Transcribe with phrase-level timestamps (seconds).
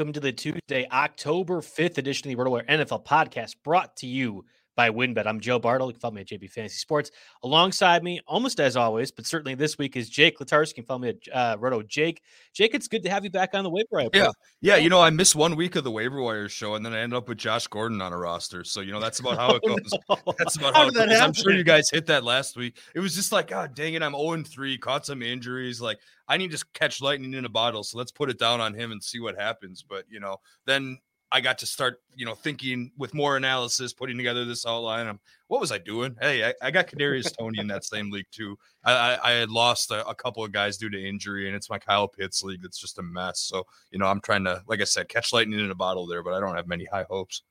[0.00, 4.46] Welcome to the Tuesday, October 5th edition of the RotoWire NFL podcast brought to you
[4.76, 5.26] by WynnBET.
[5.26, 5.88] I'm Joe Bartel.
[5.88, 7.10] You can follow me at JB Fantasy Sports.
[7.42, 10.68] Alongside me, almost as always, but certainly this week is Jake Letarski.
[10.68, 12.22] You can follow me at uh, Roto Jake.
[12.52, 14.08] Jake, it's good to have you back on the waiver wire.
[14.14, 14.76] Yeah, yeah.
[14.76, 17.16] You know, I missed one week of the waiver wire show, and then I ended
[17.16, 18.64] up with Josh Gordon on a roster.
[18.64, 19.92] So you know, that's about how it Oh, goes.
[20.08, 20.16] no.
[20.38, 21.20] That's about How how, it goes.
[21.20, 22.78] I'm sure you guys hit that last week.
[22.94, 25.80] It was just like, God dang it, I'm 0 3, caught some injuries.
[25.80, 25.98] Like,
[26.28, 27.82] I need to catch lightning in a bottle.
[27.84, 29.82] So let's put it down on him and see what happens.
[29.82, 30.98] But you know, then
[31.32, 35.06] I got to start, you know, thinking with more analysis, putting together this outline.
[35.06, 36.16] I'm, what was I doing?
[36.20, 38.58] Hey, I, I got Kadarius Tony in that same league too.
[38.84, 41.70] I, I, I had lost a, a couple of guys due to injury, and it's
[41.70, 43.40] my Kyle Pitts league that's just a mess.
[43.40, 46.22] So you know, I'm trying to, like I said, catch lightning in a bottle there,
[46.22, 47.42] but I don't have many high hopes.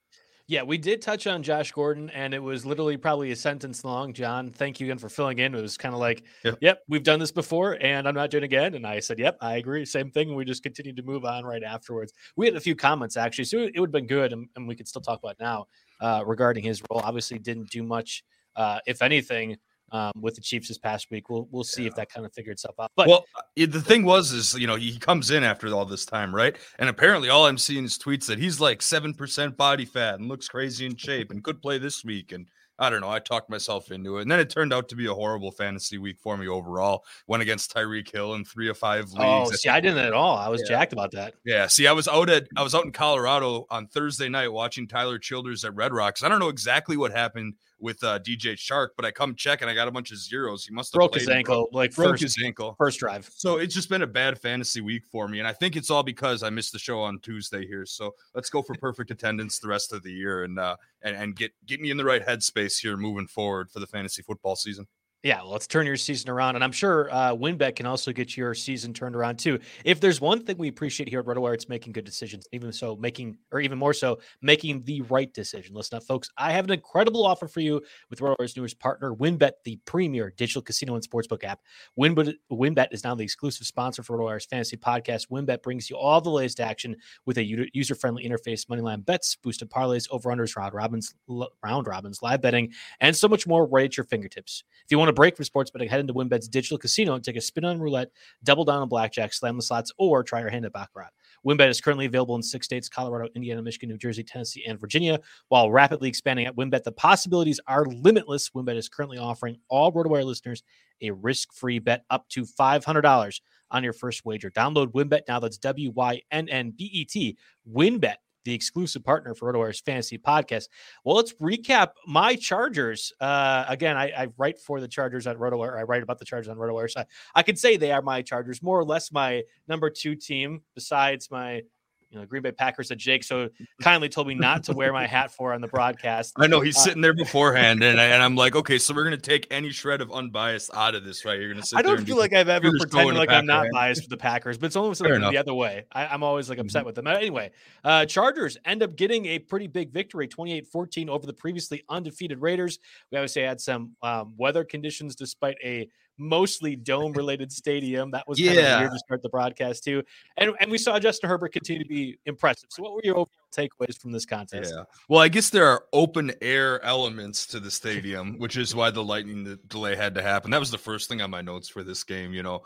[0.49, 4.13] Yeah, we did touch on Josh Gordon, and it was literally probably a sentence long.
[4.13, 5.53] John, thank you again for filling in.
[5.53, 6.57] It was kind of like, Yep.
[6.59, 8.73] yep, we've done this before, and I'm not doing it again.
[8.73, 9.85] And I said, yep, I agree.
[9.85, 10.29] Same thing.
[10.29, 12.13] And we just continued to move on right afterwards.
[12.35, 14.75] We had a few comments actually, so it would have been good, and, and we
[14.75, 15.67] could still talk about now
[16.01, 17.01] uh, regarding his role.
[17.03, 18.23] Obviously, didn't do much,
[18.55, 19.55] uh, if anything,
[19.91, 21.29] um, with the Chiefs this past week.
[21.29, 22.91] We'll we'll see if that kind of figured itself out.
[22.95, 26.05] But well, uh, the thing was, is you know, he comes in after all this
[26.05, 26.55] time, right?
[26.79, 30.27] And apparently, all I'm seeing is tweets that he's like seven percent body fat and
[30.27, 32.31] looks crazy in shape and could play this week.
[32.31, 32.47] And
[32.81, 35.07] I don't know, I talked myself into it, and then it turned out to be
[35.07, 37.03] a horrible fantasy week for me overall.
[37.27, 39.49] Went against Tyreek Hill in three of five leagues.
[39.49, 40.37] oh, see, I didn't at all.
[40.37, 40.77] I was Yeah.
[40.77, 41.33] jacked about that.
[41.43, 44.87] Yeah, see, I was out at I was out in Colorado on Thursday night watching
[44.87, 46.23] Tyler Childers at Red Rocks.
[46.23, 49.69] I don't know exactly what happened with uh, DJ Chark, but I come check and
[49.69, 50.65] I got a bunch of zeros.
[50.65, 52.75] He must have Broke his ankle like broke first his ankle.
[52.77, 53.29] first drive.
[53.33, 56.03] So it's just been a bad fantasy week for me, and I think it's all
[56.03, 57.85] because I missed the show on Tuesday here.
[57.85, 61.35] So let's go for perfect attendance the rest of the year and uh, and and
[61.35, 64.87] get get me in the right headspace here moving forward for the fantasy football season.
[65.21, 66.55] Yeah, well, let's turn your season around.
[66.55, 69.59] And I'm sure uh, WynnBET can also get your season turned around too.
[69.83, 72.47] If there's one thing we appreciate here at RotoWire, it's making good decisions.
[72.53, 75.75] Even so, making, or even more so, making the right decision.
[75.75, 76.29] Listen up, folks.
[76.37, 80.61] I have an incredible offer for you with RotoWire's newest partner, WynnBET, the premier digital
[80.61, 81.59] casino and sportsbook app.
[81.99, 85.27] WynnBET, WynnBET is now the exclusive sponsor for RotoWire's fantasy podcast.
[85.29, 89.69] WynnBET brings you all the latest action with a user friendly interface, moneyline bets, boosted
[89.69, 91.13] parlays, over unders, round robins,
[91.61, 92.71] round robins, live betting,
[93.01, 94.63] and so much more right at your fingertips.
[94.85, 97.35] If you want to break from sports betting, head into WynnBET's digital casino and take
[97.35, 98.11] a spin on roulette,
[98.43, 101.09] double down on blackjack, slam the slots, or try your hand at baccarat.
[101.45, 105.19] WynnBET is currently available in six states: Colorado, Indiana, Michigan, New Jersey, Tennessee, and Virginia.
[105.47, 108.49] While rapidly expanding at WynnBET, the possibilities are limitless.
[108.49, 110.63] WynnBET is currently offering all RotoWire listeners
[111.01, 113.41] a risk-free bet up to five hundred dollars
[113.71, 114.49] on your first wager.
[114.51, 115.39] Download WynnBET now.
[115.39, 117.37] That's W Y N N B E T.
[117.71, 118.15] WynnBET
[118.49, 120.69] the exclusive partner for RotoWire's fantasy podcast.
[121.05, 123.13] Well, let's recap my Chargers.
[123.21, 125.77] Uh, again, I, I write for the Chargers on RotoWire.
[125.77, 126.89] I write about the Chargers on RotoWire.
[126.89, 127.05] So I,
[127.35, 131.29] I could say they are my Chargers, more or less my number two team, besides
[131.29, 131.61] my
[132.09, 133.49] you know, Green Bay Packers that Jake so
[133.81, 136.33] kindly told me not to wear my hat for on the broadcast.
[136.37, 139.03] I know he's uh, sitting there beforehand, and, I, and I'm like, okay, so we're
[139.03, 141.39] gonna take any shred of unbiased out of this, right?
[141.39, 141.77] You're gonna sit.
[141.77, 144.67] I don't feel like I've ever pretended like I'm not biased for the Packers, but
[144.67, 145.85] it's almost something the other way.
[145.91, 146.87] I, am always like upset mm-hmm.
[146.87, 147.07] with them.
[147.07, 147.51] Anyway,
[147.83, 152.79] uh, Chargers end up getting a pretty big victory, 28-14 over the previously undefeated Raiders.
[153.11, 155.89] We obviously had some um, weather conditions despite a
[156.19, 158.11] mostly dome related stadium.
[158.11, 158.53] That was yeah.
[158.53, 160.03] kind of weird to start the broadcast too.
[160.37, 162.69] And and we saw Justin Herbert continue to be impressive.
[162.71, 164.73] So what were your overall takeaways from this contest?
[164.75, 164.83] Yeah.
[165.07, 169.03] Well, I guess there are open air elements to the stadium, which is why the
[169.03, 170.51] lightning delay had to happen.
[170.51, 172.63] That was the first thing on my notes for this game, you know.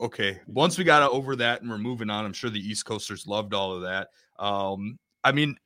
[0.00, 3.26] Okay, once we got over that and we're moving on, I'm sure the East Coasters
[3.26, 4.08] loved all of that.
[4.38, 5.56] Um, I mean,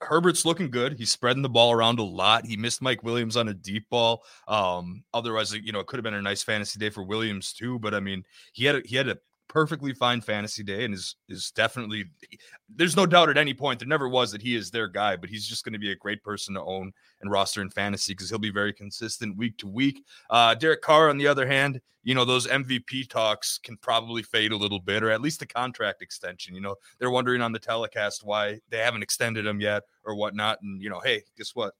[0.00, 0.98] Herbert's looking good.
[0.98, 2.46] He's spreading the ball around a lot.
[2.46, 4.22] He missed Mike Williams on a deep ball.
[4.48, 7.78] Um, otherwise, you know, it could have been a nice fantasy day for Williams too.
[7.78, 11.16] But I mean, he had a, he had a perfectly fine fantasy day and is
[11.28, 12.04] is definitely
[12.74, 15.28] there's no doubt at any point there never was that he is their guy but
[15.28, 16.90] he's just going to be a great person to own
[17.20, 20.04] and roster in fantasy because he'll be very consistent week to week.
[20.30, 24.52] Uh derek carr on the other hand you know those mvp talks can probably fade
[24.52, 27.58] a little bit or at least the contract extension you know they're wondering on the
[27.58, 31.74] telecast why they haven't extended him yet or whatnot and you know hey guess what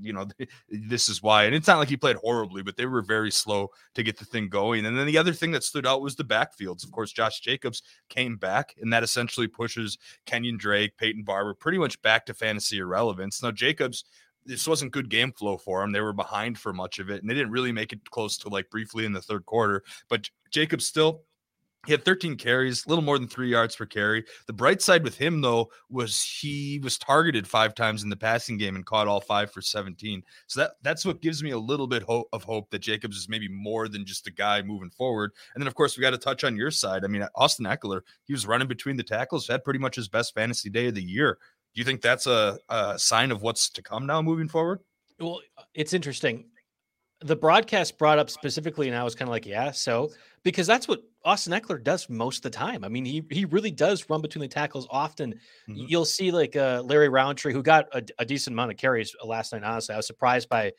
[0.00, 0.26] you know,
[0.68, 1.44] this is why.
[1.44, 4.24] And it's not like he played horribly, but they were very slow to get the
[4.24, 4.86] thing going.
[4.86, 6.84] And then the other thing that stood out was the backfields.
[6.84, 11.78] Of course, Josh Jacobs came back, and that essentially pushes Kenyan Drake, Peyton Barber pretty
[11.78, 13.42] much back to fantasy irrelevance.
[13.42, 14.04] Now, Jacobs
[14.46, 15.92] this wasn't good game flow for them.
[15.92, 18.48] They were behind for much of it, and they didn't really make it close to
[18.48, 19.82] like briefly in the third quarter.
[20.08, 21.22] But Jacobs still
[21.86, 24.24] he had 13 carries, a little more than three yards per carry.
[24.46, 28.56] The bright side with him, though, was he was targeted five times in the passing
[28.56, 30.22] game and caught all five for 17.
[30.46, 33.28] So that that's what gives me a little bit ho- of hope that Jacobs is
[33.28, 35.32] maybe more than just a guy moving forward.
[35.54, 37.04] And then, of course, we got to touch on your side.
[37.04, 40.08] I mean, uh, Austin Ekeler, he was running between the tackles, had pretty much his
[40.08, 41.38] best fantasy day of the year.
[41.74, 44.80] Do you think that's a, a sign of what's to come now moving forward?
[45.18, 46.46] Well, uh, it's interesting.
[47.20, 50.10] The broadcast brought up specifically, and I was kind of like, yeah, so
[50.42, 52.84] because that's what Austin Ekeler does most of the time.
[52.84, 55.32] I mean, he he really does run between the tackles often.
[55.68, 55.84] Mm-hmm.
[55.88, 59.26] You'll see like uh, Larry Rountree, who got a, a, decent amount of carries uh,
[59.26, 59.62] last night.
[59.62, 60.72] Honestly, I was surprised by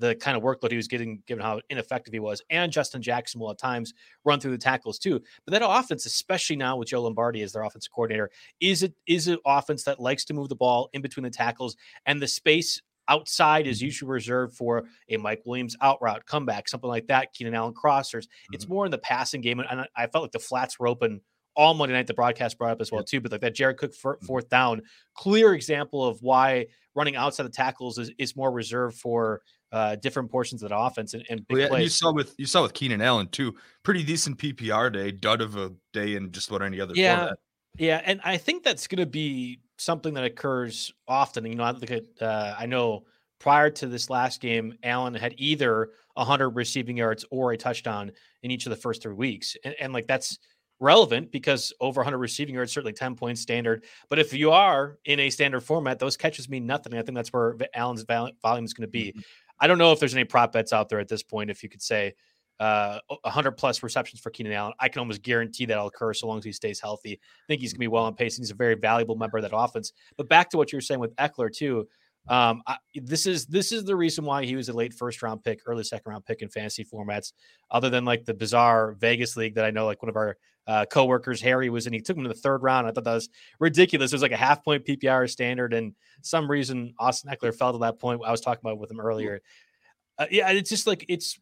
[0.00, 2.42] the kind of workload he was getting, given how ineffective he was.
[2.48, 3.92] And Justin Jackson will at times
[4.24, 5.20] run through the tackles too.
[5.44, 8.30] But that offense, especially now with Joe Lombardi as their offensive coordinator,
[8.60, 11.76] is it is an offense that likes to move the ball in between the tackles
[12.06, 13.86] and the space Outside is mm-hmm.
[13.86, 17.34] usually reserved for a Mike Williams out route, comeback, something like that.
[17.34, 18.24] Keenan Allen crossers.
[18.24, 18.54] Mm-hmm.
[18.54, 21.20] It's more in the passing game, and I felt like the flats were open
[21.56, 22.06] all Monday night.
[22.06, 24.24] The broadcast brought up as well too, but like that Jared Cook mm-hmm.
[24.24, 24.82] fourth down,
[25.14, 29.42] clear example of why running outside the tackles is, is more reserved for
[29.72, 32.46] uh, different portions of the offense and, and, well, yeah, and you saw with you
[32.46, 36.48] saw with Keenan Allen too, pretty decent PPR day, dud of a day in just
[36.48, 37.16] about any other yeah.
[37.16, 37.38] Format.
[37.78, 41.46] Yeah, and I think that's going to be something that occurs often.
[41.46, 43.04] You know, I look at uh, I know
[43.38, 48.12] prior to this last game, Allen had either 100 receiving yards or a touchdown
[48.42, 50.38] in each of the first three weeks, and, and like that's
[50.80, 53.84] relevant because over 100 receiving yards certainly 10 points standard.
[54.08, 56.94] But if you are in a standard format, those catches mean nothing.
[56.94, 59.08] I think that's where Allen's volume is going to be.
[59.08, 59.20] Mm-hmm.
[59.60, 61.50] I don't know if there's any prop bets out there at this point.
[61.50, 62.14] If you could say
[62.60, 64.74] uh, 100 plus receptions for Keenan Allen.
[64.78, 67.14] I can almost guarantee that'll occur so long as he stays healthy.
[67.14, 68.36] I think he's going to be well on pace.
[68.36, 69.92] And He's a very valuable member of that offense.
[70.16, 71.88] But back to what you were saying with Ekeler too.
[72.28, 75.42] Um, I, this is this is the reason why he was a late first round
[75.42, 77.32] pick, early second round pick in fantasy formats.
[77.70, 80.36] Other than like the bizarre Vegas league that I know, like one of our
[80.66, 81.94] uh, coworkers, Harry, was in.
[81.94, 82.86] He took him in the third round.
[82.86, 84.12] I thought that was ridiculous.
[84.12, 87.78] It was like a half point PPR standard, and some reason Austin Ekeler fell to
[87.78, 88.20] that point.
[88.24, 89.40] I was talking about with him earlier.
[90.18, 91.40] Uh, yeah, it's just like it's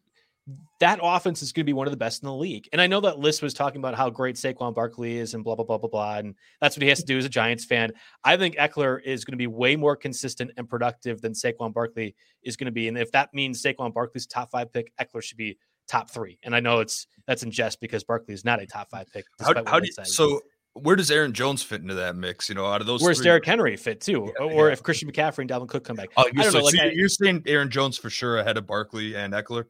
[0.79, 2.67] that offense is going to be one of the best in the league.
[2.71, 5.55] And I know that Liss was talking about how great Saquon Barkley is and blah,
[5.55, 6.17] blah, blah, blah, blah.
[6.17, 7.91] And that's what he has to do as a Giants fan.
[8.23, 12.15] I think Ekeler is going to be way more consistent and productive than Saquon Barkley
[12.43, 12.87] is going to be.
[12.87, 16.39] And if that means Saquon Barkley's top five pick, Ekeler should be top three.
[16.43, 19.25] And I know it's that's in jest because Barkley is not a top five pick.
[19.39, 20.39] How, how do you, so
[20.73, 22.47] where does Aaron Jones fit into that mix?
[22.47, 23.25] You know, out of those, where's three?
[23.25, 24.73] Derrick Henry fit too, yeah, or yeah.
[24.73, 26.09] if Christian McCaffrey and Dalvin Cook come back?
[26.15, 26.65] Oh, I don't so, know.
[26.65, 29.65] Like so I, you're saying Aaron Jones for sure ahead of Barkley and Ekeler?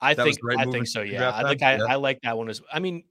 [0.00, 1.02] I think I think so.
[1.02, 1.84] Yeah, I think I, yeah.
[1.84, 2.60] I like that one as.
[2.72, 3.04] I mean,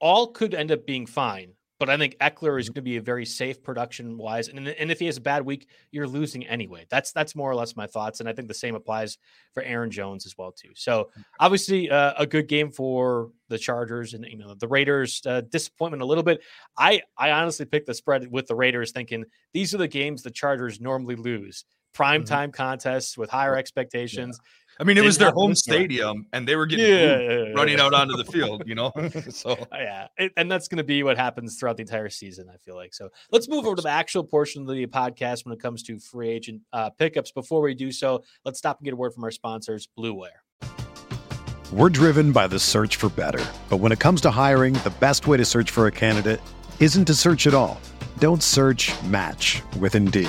[0.00, 2.72] all could end up being fine, but I think Ekeler is mm-hmm.
[2.72, 5.44] going to be a very safe production wise, and and if he has a bad
[5.44, 6.84] week, you're losing anyway.
[6.90, 9.18] That's that's more or less my thoughts, and I think the same applies
[9.52, 10.70] for Aaron Jones as well too.
[10.74, 11.24] So mm.
[11.38, 16.02] obviously, uh, a good game for the Chargers, and you know the Raiders uh, disappointment
[16.02, 16.42] a little bit.
[16.76, 20.30] I I honestly picked the spread with the Raiders, thinking these are the games the
[20.30, 22.34] Chargers normally lose prime mm-hmm.
[22.34, 24.38] time contests with higher expectations.
[24.78, 25.74] I mean, it was their home this time.
[25.76, 27.84] stadium, and they were getting Yeah, yeah, yeah, running yeah.
[27.84, 28.64] out onto the field.
[28.66, 28.92] You know,
[29.30, 32.48] so Uh, yeah, and that's going to be what happens throughout the entire season.
[32.52, 32.94] I feel like.
[32.94, 35.98] So let's move over to the actual portion of the podcast when it comes to
[35.98, 37.32] free agent uh, pickups.
[37.32, 40.42] Before we do so, let's stop and get a word from our sponsors, Blue Wire.
[41.72, 43.44] We're driven by the search for better.
[43.68, 46.40] But when it comes to hiring, the best way to search for a candidate
[46.78, 47.80] isn't to search at all.
[48.18, 50.28] Don't search match with Indeed.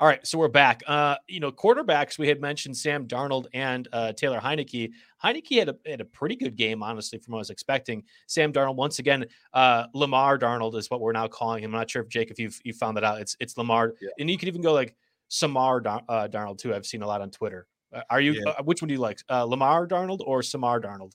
[0.00, 0.80] All right, so we're back.
[0.86, 2.18] Uh, you know, quarterbacks.
[2.18, 4.92] We had mentioned Sam Darnold and uh, Taylor Heinicke.
[5.24, 8.04] Heinicke had a had a pretty good game, honestly, from what I was expecting.
[8.28, 11.74] Sam Darnold, once again, uh, Lamar Darnold is what we're now calling him.
[11.74, 13.20] I'm not sure if Jake, if you've you found that out.
[13.20, 14.10] It's it's Lamar, Yeah.
[14.20, 14.94] and you can even go like
[15.26, 16.72] Samar Dar- uh, Darnold too.
[16.72, 17.66] I've seen a lot on Twitter.
[17.92, 18.34] Uh, are you?
[18.34, 18.52] Yeah.
[18.52, 21.12] Uh, which one do you like, uh, Lamar Darnold or Samar Darnold?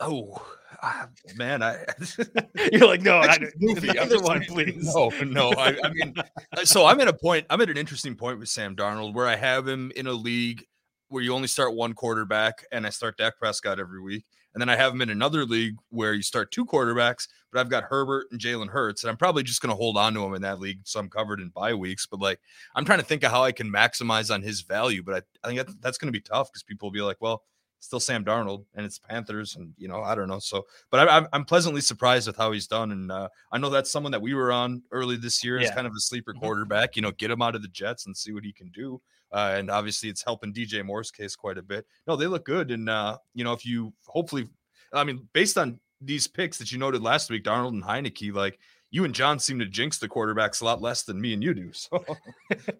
[0.00, 0.46] oh
[0.86, 1.84] ah, man, I
[2.72, 3.90] You're like, no, I, That's just goofy.
[3.90, 4.94] I'm neither just one, please.
[4.94, 5.50] No, no.
[5.50, 6.14] I, I mean,
[6.56, 7.46] uh, so I'm at a point.
[7.50, 10.64] I'm at an interesting point with Sam Darnold where I have him in a league
[11.08, 14.24] where you only start one quarterback, and I start Dak Prescott every week,
[14.54, 17.68] and then I have him in another league where you start two quarterbacks, but I've
[17.68, 20.34] got Herbert and Jalen Hurts, and I'm probably just going to hold on to him
[20.34, 22.06] in that league, so I'm covered in bye weeks.
[22.06, 22.40] But like,
[22.74, 25.48] I'm trying to think of how I can maximize on his value, but I, I
[25.48, 27.42] think that, that's going to be tough because people will be like, well.
[27.86, 30.40] Still Sam Darnold, and it's Panthers, and you know I don't know.
[30.40, 33.92] So, but I, I'm pleasantly surprised with how he's done, and uh, I know that's
[33.92, 36.40] someone that we were on early this year as kind of a sleeper Mhm.
[36.40, 36.96] quarterback.
[36.96, 39.00] You know, get him out of the Jets and see what he can do.
[39.30, 41.86] Uh, and obviously, it's helping DJ Moore's case quite a bit.
[42.08, 44.48] No, they look good, and uh, you know, if you hopefully,
[44.92, 48.58] I mean, based on these picks that you noted last week, Darnold and Heinicke, like
[48.90, 51.54] you and John seem to jinx the quarterbacks a lot less than me and you
[51.54, 51.70] do.
[51.90, 52.04] So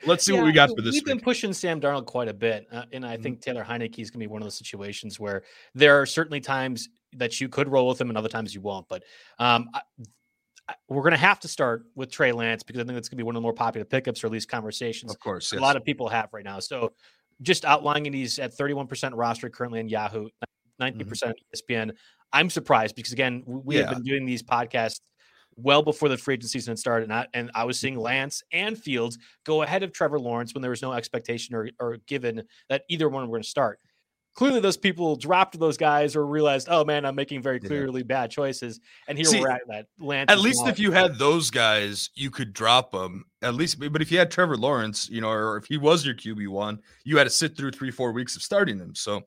[0.04, 2.66] let's see what we got for this We've been pushing Sam Darnold quite a bit,
[2.70, 3.22] uh, and I Mhm.
[3.22, 5.42] think Taylor Heineke is going to be one of those situations where
[5.74, 8.86] there are certainly times that you could roll with him, and other times you won't.
[8.88, 9.02] But
[9.38, 9.82] um, I,
[10.68, 13.16] I, we're going to have to start with Trey Lance because I think that's going
[13.16, 15.58] to be one of the more popular pickups, or at least conversations Of course, a
[15.60, 16.60] lot of people have right now.
[16.60, 16.92] So
[17.42, 20.28] just outlining he's at 31% roster currently in Yahoo,
[20.80, 21.92] 19% ESPN.
[22.32, 23.94] I'm surprised because again, we, we have Mm-hmm.
[23.94, 25.00] Been doing these podcasts
[25.56, 27.80] well before the free agent season had started, and I, and I was mm.
[27.80, 31.70] seeing Lance and Fields go ahead of Trevor Lawrence when there was no expectation or,
[31.80, 33.80] or given that either one were going to start.
[34.34, 37.68] Clearly, those people dropped those guys or realized, oh man, I'm making very Yeah.
[37.68, 38.80] clearly bad choices.
[39.08, 39.86] And here See, we're at that.
[39.98, 43.24] Lance At least if you had those guys, you could drop them.
[43.40, 46.14] At least, but if you had Trevor Lawrence, you know, or if he was your
[46.14, 48.94] QB one, you had to sit through three, four weeks of starting them.
[48.94, 49.22] So,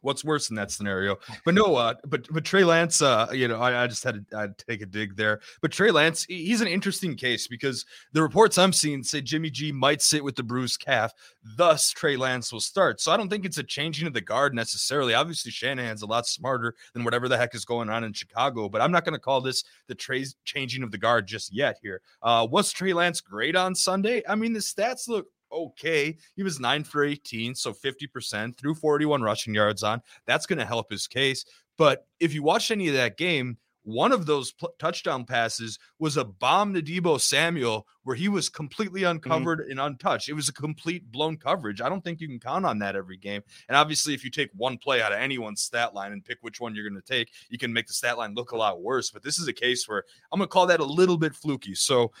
[0.00, 1.16] what's worse in that scenario?
[1.44, 4.38] But no, uh, but but Trey Lance, uh, you know, I, I just had to
[4.38, 5.40] I'd take a dig there.
[5.62, 9.72] But Trey Lance, he's an interesting case because the reports I'm seeing say Jimmy G
[9.72, 11.12] might sit with the bruised calf,
[11.56, 13.00] thus Trey Lance will start.
[13.00, 15.14] So I don't think it's a changing of the guard necessarily.
[15.14, 18.80] Obviously, Shanahan's a lot smarter than whatever the heck is going on in Chicago, but
[18.80, 22.02] I'm not going to call this the Trey's changing of the guard just yet here.
[22.22, 24.22] Uh, was Trey Lance great on Sunday?
[24.28, 26.16] I mean, the stats look okay.
[26.36, 30.02] He was nine for 18, so 50%, threw 41 rushing yards on.
[30.26, 31.44] That's going to help his case.
[31.76, 36.18] But if you watch any of that game, one of those pl- touchdown passes was
[36.18, 39.12] a bomb to Deebo Samuel where he was completely mm-hmm.
[39.12, 40.28] uncovered and untouched.
[40.28, 41.80] It was a complete blown coverage.
[41.80, 43.42] I don't think you can count on that every game.
[43.66, 46.60] And obviously, if you take one play out of anyone's stat line and pick which
[46.60, 49.10] one you're going to take, you can make the stat line look a lot worse.
[49.10, 51.74] But this is a case where I'm going to call that a little bit fluky.
[51.74, 52.12] So,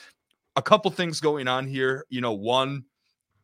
[0.56, 2.06] a couple things going on here.
[2.08, 2.84] You know, one,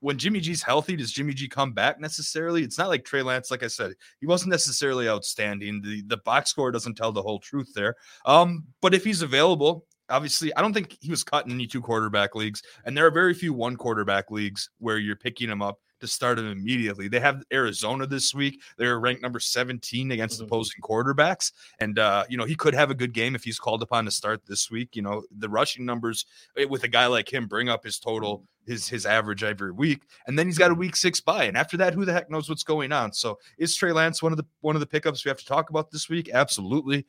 [0.05, 2.63] when Jimmy G's healthy, does Jimmy G come back necessarily?
[2.63, 5.81] It's not like Trey Lance, like I said, he wasn't necessarily outstanding.
[5.81, 7.95] The the box score doesn't tell the whole truth there.
[8.27, 11.81] Um, but if he's available, obviously, I don't think he was cut in any two
[11.81, 15.79] quarterback leagues, and there are very few one quarterback leagues where you're picking him up
[16.01, 17.09] to start him immediately.
[17.09, 18.63] They have Arizona this week.
[18.79, 20.47] They're ranked number 17 against mm-hmm.
[20.47, 21.53] opposing quarterbacks.
[21.81, 24.11] And, uh, you know, he could have a good game if he's called upon to
[24.11, 24.97] start this week.
[24.97, 28.45] You know, the rushing numbers eh, with a guy like him bring up his total,
[28.67, 30.03] his his average every week.
[30.27, 31.45] And then he's got a week six bye.
[31.45, 33.13] And after that, who the heck knows what's going on?
[33.13, 35.71] So is Trey Lance one of the one of the pickups we have to talk
[35.71, 36.31] about this week?
[36.33, 37.07] Absolutely.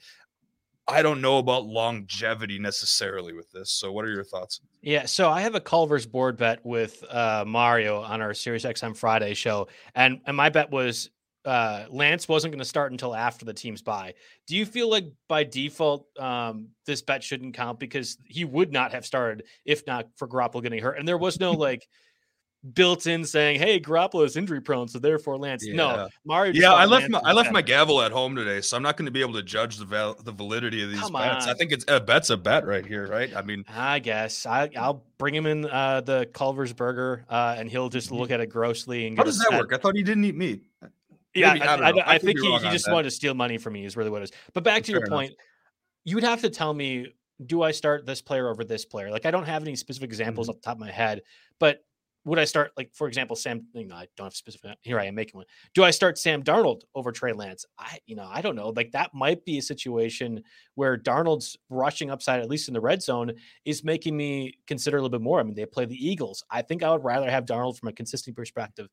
[0.87, 3.71] I don't know about longevity necessarily with this.
[3.71, 4.61] So, what are your thoughts?
[4.81, 8.95] Yeah, so I have a Culver's board bet with uh, Mario on our Sirius XM
[8.95, 11.09] Friday show, and and my bet was
[11.43, 14.13] uh, Lance wasn't going to start until after the team's bye.
[14.47, 18.91] Do you feel like by default um, this bet shouldn't count because he would not
[18.93, 21.87] have started if not for Garoppolo getting hurt, and there was no like
[22.73, 25.75] built in saying, "Hey, Garoppolo is injury prone, so therefore Lance." Yeah.
[25.75, 26.53] No, Mario.
[26.53, 28.97] Yeah, I left Lance my I left my gavel at home today, so I'm not
[28.97, 31.45] going to be able to judge the val- the validity of these Come bets.
[31.45, 31.51] On.
[31.51, 33.35] I think it's a bet's a bet right here, right?
[33.35, 37.69] I mean, I guess I, will bring him in uh, the Culver's burger, uh, and
[37.69, 39.07] he'll just look at it grossly.
[39.07, 39.73] And how does that work?
[39.73, 40.63] I thought he didn't eat meat.
[41.33, 42.93] Yeah, Maybe, I, I, I, I think he, he just that.
[42.93, 43.85] wanted to steal money from me.
[43.85, 44.31] Is really what it is.
[44.53, 45.09] But back to your enough.
[45.09, 45.33] point,
[46.05, 47.13] you would have to tell me
[47.45, 49.11] do I start this player over this player?
[49.11, 50.51] Like I don't have any specific examples mm-hmm.
[50.51, 51.21] off the top of my head,
[51.59, 51.83] but
[52.25, 53.65] would I start like for example Sam?
[53.73, 54.77] You know, I don't have specific.
[54.81, 55.45] Here I am making one.
[55.73, 57.65] Do I start Sam Darnold over Trey Lance?
[57.79, 58.69] I you know I don't know.
[58.75, 63.01] Like that might be a situation where Darnold's rushing upside, at least in the red
[63.01, 63.31] zone,
[63.63, 65.39] is making me consider a little bit more.
[65.39, 66.43] I mean, they play the Eagles.
[66.49, 68.89] I think I would rather have Darnold from a consistent perspective.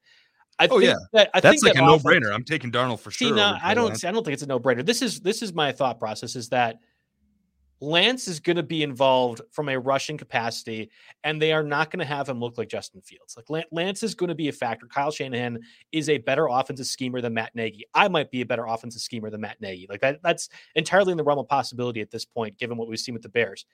[0.59, 2.33] I oh yeah, that, I that's like that a no brainer.
[2.33, 3.29] I'm taking Darnold for sure.
[3.29, 3.89] See, no, I don't.
[3.89, 4.05] Lance.
[4.05, 4.85] I don't think it's a no brainer.
[4.85, 6.37] This is this is my thought process.
[6.37, 6.77] Is that
[7.83, 10.89] Lance is going to be involved from a rushing capacity,
[11.25, 13.37] and they are not going to have him look like Justin Fields.
[13.37, 14.87] Like Lance is going to be a factor.
[14.87, 15.59] Kyle Shanahan
[15.91, 17.85] is a better offensive schemer than Matt Nagy.
[17.93, 19.89] I might be a better offensive schemer than Matt Nagy.
[19.91, 23.01] Like that, that's entirely in the realm of possibility at this point, given what we've
[23.01, 23.67] seen with the Bears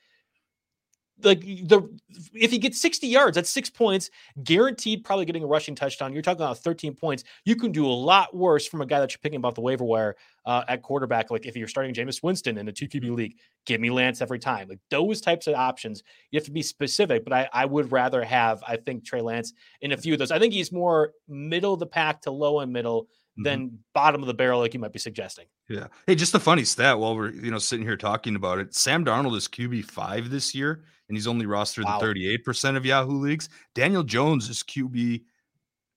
[1.23, 1.89] like the
[2.33, 4.09] if he gets 60 yards, that's six points,
[4.43, 6.13] guaranteed probably getting a rushing touchdown.
[6.13, 7.23] You're talking about 13 points.
[7.45, 9.83] You can do a lot worse from a guy that you're picking about the waiver
[9.83, 11.31] wire uh, at quarterback.
[11.31, 13.35] Like if you're starting Jameis Winston in a 2 QB league,
[13.65, 14.67] give me Lance every time.
[14.69, 17.23] Like those types of options, you have to be specific.
[17.23, 20.31] But I, I would rather have, I think, Trey Lance in a few of those.
[20.31, 23.07] I think he's more middle of the pack to low and middle
[23.39, 23.43] mm-hmm.
[23.43, 25.45] than bottom of the barrel, like you might be suggesting.
[25.67, 25.87] Yeah.
[26.07, 28.75] Hey, just a funny stat while we're you know sitting here talking about it.
[28.75, 31.99] Sam Darnold is QB five this year and he's only rostered wow.
[31.99, 33.49] in 38% of Yahoo leagues.
[33.73, 35.23] Daniel Jones is QB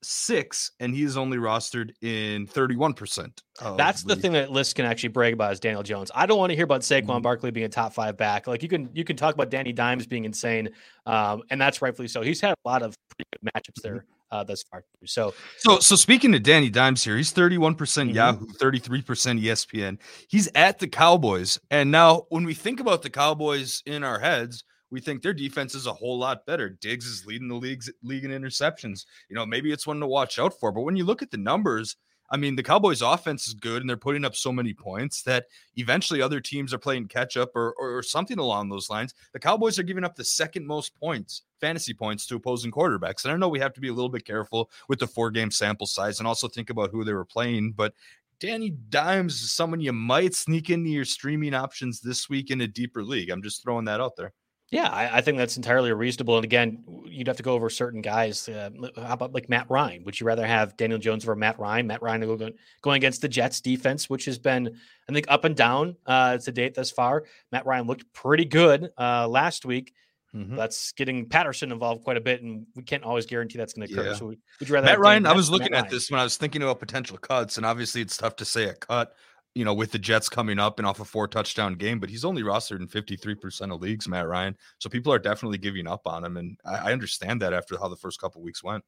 [0.02, 3.30] six, and he is only rostered in 31%.
[3.76, 6.10] That's the thing that lists can actually brag about is Daniel Jones.
[6.14, 7.22] I don't want to hear about Saquon mm-hmm.
[7.22, 8.46] Barkley being a top five back.
[8.46, 10.70] Like you can you can talk about Danny Dimes being insane,
[11.06, 12.22] um, and that's rightfully so.
[12.22, 13.98] He's had a lot of pretty good matchups mm-hmm.
[14.32, 14.82] Uh, thus far.
[15.04, 19.04] So, so, so speaking to Danny Dimes here, he's 31% mm hmm Yahoo, 33%
[19.42, 19.98] ESPN.
[20.28, 21.60] He's at the Cowboys.
[21.70, 25.74] And now, when we think about the Cowboys in our heads, we think their defense
[25.74, 26.70] is a whole lot better.
[26.70, 29.04] Diggs is leading the league's league in interceptions.
[29.28, 30.72] You know, maybe it's one to watch out for.
[30.72, 31.96] But when you look at the numbers,
[32.32, 35.46] I mean, the Cowboys' offense is good, and they're putting up so many points that
[35.76, 39.12] eventually other teams are playing catch up or, or, or something along those lines.
[39.34, 43.24] The Cowboys are giving up the second most points, fantasy points, to opposing quarterbacks.
[43.24, 45.50] And I know we have to be a little bit careful with the four game
[45.50, 47.72] sample size and also think about who they were playing.
[47.72, 47.92] But
[48.40, 52.66] Danny Dimes is someone you might sneak into your streaming options this week in a
[52.66, 53.28] deeper league.
[53.28, 54.32] I'm just throwing that out there.
[54.72, 56.36] Yeah, I, I, think that's entirely reasonable.
[56.36, 58.48] And again, you'd have to go over certain guys.
[58.48, 60.02] Uh, how about like Matt Ryan?
[60.04, 61.86] Would you rather have Daniel Jones over Matt Ryan?
[61.86, 64.74] Matt Ryan going, going against the Jets defense, which has been,
[65.10, 67.24] I think, up and down uh, to date thus far.
[67.52, 69.92] Matt Ryan looked pretty good uh, last week.
[70.34, 70.56] Mm-hmm.
[70.56, 73.92] That's getting Patterson involved quite a bit, and we can't always guarantee that's going to
[73.92, 74.06] occur.
[74.08, 74.14] Yeah.
[74.14, 75.26] So, would you rather Matt Ryan?
[75.26, 75.94] I was looking Matt at Ryan?
[75.94, 78.74] this when I was thinking about potential cuts, and obviously it's tough to say a
[78.74, 79.14] cut
[79.54, 82.24] you know, with the Jets coming up and off a four touchdown game, but he's
[82.24, 84.56] only rostered in 53% of leagues, Matt Ryan.
[84.78, 86.36] So people are definitely giving up on him.
[86.36, 88.84] And I, I understand that after how the first couple weeks went.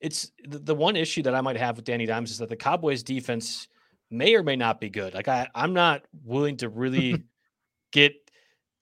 [0.00, 2.56] It's the, the one issue that I might have with Danny Dimes is that the
[2.56, 3.68] Cowboys defense
[4.10, 5.12] may or may not be good.
[5.12, 7.24] Like I, I'm not willing to really
[7.92, 8.14] get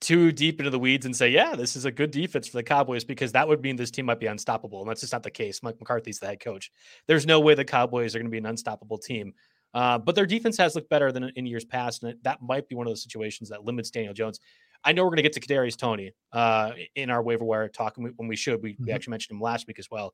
[0.01, 2.63] too deep into the weeds and say, yeah, this is a good defense for the
[2.63, 4.81] Cowboys because that would mean this team might be unstoppable.
[4.81, 5.61] And that's just not the case.
[5.61, 6.71] Mike McCarthy's the head coach.
[7.07, 9.33] There's no way the Cowboys are going to be an unstoppable team.
[9.73, 12.75] Uh, but their defense has looked better than in years past, and that might be
[12.75, 14.39] one of those situations that limits Daniel Jones.
[14.83, 17.95] I know we're going to get to Kadarius Toney uh, in our waiver wire talk
[17.97, 18.61] when we should.
[18.63, 18.85] We, mm-hmm.
[18.85, 20.13] we actually mentioned him last week as well.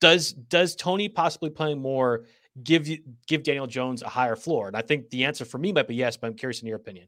[0.00, 2.24] Does does Toney possibly playing more
[2.64, 4.66] give you give Daniel Jones a higher floor?
[4.66, 6.78] And I think the answer for me might be yes, but I'm curious in your
[6.78, 7.06] opinion.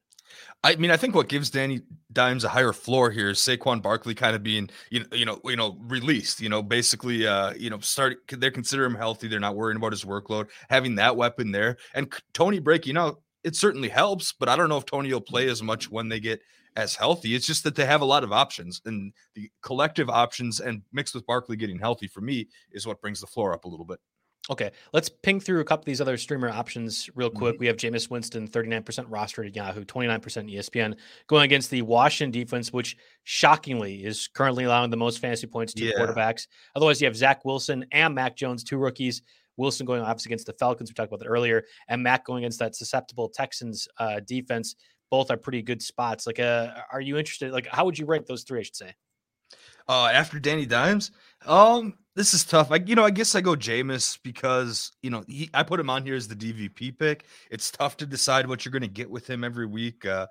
[0.65, 1.81] I mean, I think what gives Danny
[2.13, 5.41] Dimes a higher floor here is Saquon Barkley kind of being, you know, you know,
[5.45, 6.41] you know, released.
[6.41, 8.19] You know, basically, uh, you know, start.
[8.29, 9.29] They consider him healthy.
[9.29, 10.49] They're not worrying about his workload.
[10.71, 14.77] Having that weapon there, and Toney breaking out it certainly helps, but I don't know
[14.77, 16.41] if Toney will play as much when they get
[16.77, 17.35] as healthy.
[17.35, 21.15] It's just that they have a lot of options, and the collective options and mixed
[21.15, 24.01] with Barkley getting healthy for me is what brings the floor up a little bit.
[24.51, 27.55] Okay, let's ping through a couple of these other streamer options real quick.
[27.57, 27.59] Mhm.
[27.61, 30.97] We have Jameis Winston, 39% rostered at Yahoo, 29% ESPN,
[31.29, 35.85] going against the Washington defense, which shockingly is currently allowing the most fantasy points to
[35.85, 35.93] Yeah.
[35.97, 36.49] quarterbacks.
[36.75, 39.23] Otherwise, you have Zach Wilson and Mac Jones, two rookies.
[39.59, 42.59] Wilson going obviously against the Falcons, we talked about that earlier, and Mac going against
[42.59, 44.75] that susceptible Texans uh, defense.
[45.11, 46.27] Both are pretty good spots.
[46.27, 47.53] Like, uh, are you interested?
[47.53, 48.61] Like, how would you rank those three?
[48.61, 48.95] I should say.
[49.89, 51.11] Uh, after Danny Dimes,
[51.45, 52.71] um, this is tough.
[52.71, 55.89] I, you know, I guess I go Jameis because you know he, I put him
[55.89, 57.27] on here as the DVP pick.
[57.51, 60.27] It's tough to decide what you're going to get with him every week, uh,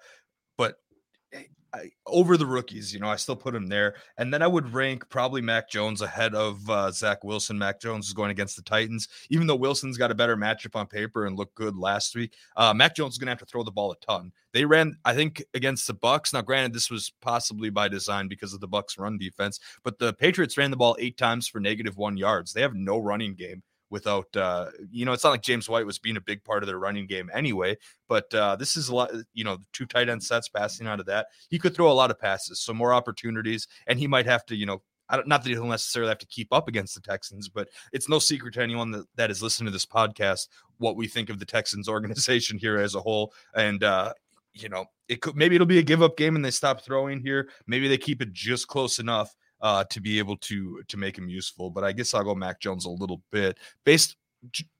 [1.74, 4.74] I, over the rookies, you know, I still put him there, and then I would
[4.74, 7.58] rank probably Mac Jones ahead of uh, Zach Wilson.
[7.58, 10.88] Mac Jones is going against the Titans, even though Wilson's got a better matchup on
[10.88, 12.34] paper and looked good last week.
[12.58, 14.32] Uh, Mac Jones is going to have to throw the ball a ton.
[14.54, 16.34] They ran, I think, against the Bucs.
[16.34, 20.14] Now, granted, this was possibly by design because of the Bucs' run defense, but the
[20.14, 22.52] Patriots ran the ball eight times for negative one yards.
[22.52, 26.00] They have no running game without uh you know it's not like James White was
[26.00, 27.78] being a big part of their running game anyway
[28.08, 31.06] but uh this is a lot you know two tight end sets passing out of
[31.06, 34.46] that he could throw a lot of passes so more opportunities and he might have
[34.46, 34.82] to you know
[35.26, 38.54] not that he'll necessarily have to keep up against the Texans, but it's no secret
[38.54, 41.90] to anyone that, that is listening to this podcast what we think of the Texans
[41.90, 43.34] organization here as a whole.
[43.56, 44.14] And uh,
[44.54, 47.20] you know, it could maybe it'll be a give up game and they stop throwing
[47.20, 47.50] here.
[47.68, 51.30] Maybe they keep it just close enough uh, to be able to to make him
[51.30, 51.70] useful.
[51.70, 54.16] But I guess I'll go Mac Jones a little bit based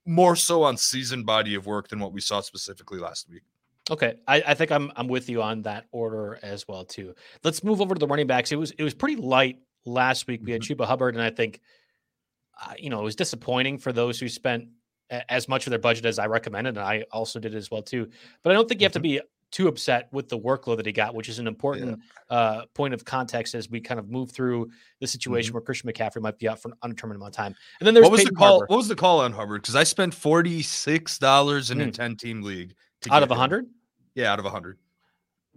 [0.06, 3.42] more so on season body of work than what we saw specifically last week.
[3.90, 7.14] Okay, I, I think I'm I'm with you on that order as well too.
[7.42, 8.52] Let's move over to the running backs.
[8.52, 10.40] It was it was pretty light last week.
[10.44, 11.60] We had Chuba Hubbard, and I think
[12.60, 14.68] uh, you know it was disappointing for those who spent
[15.10, 17.82] a- as much of their budget as I recommended, and I also did as well
[17.82, 18.08] too.
[18.42, 19.20] But I don't think you have to be
[19.52, 23.04] too upset with the workload that he got, which is an important uh, point of
[23.04, 26.60] context as we kind of move through the situation where Christian McCaffrey might be out
[26.60, 27.54] for an undetermined amount of time.
[27.78, 28.60] And then there's What was Peyton the call?
[28.60, 29.62] What was the call on Hubbard?
[29.62, 31.92] Because I spent forty six dollars in a Mm.
[31.92, 32.74] ten team league
[33.10, 33.36] out of him.
[33.36, 33.66] hundred.
[34.14, 34.78] Yeah, out of hundred.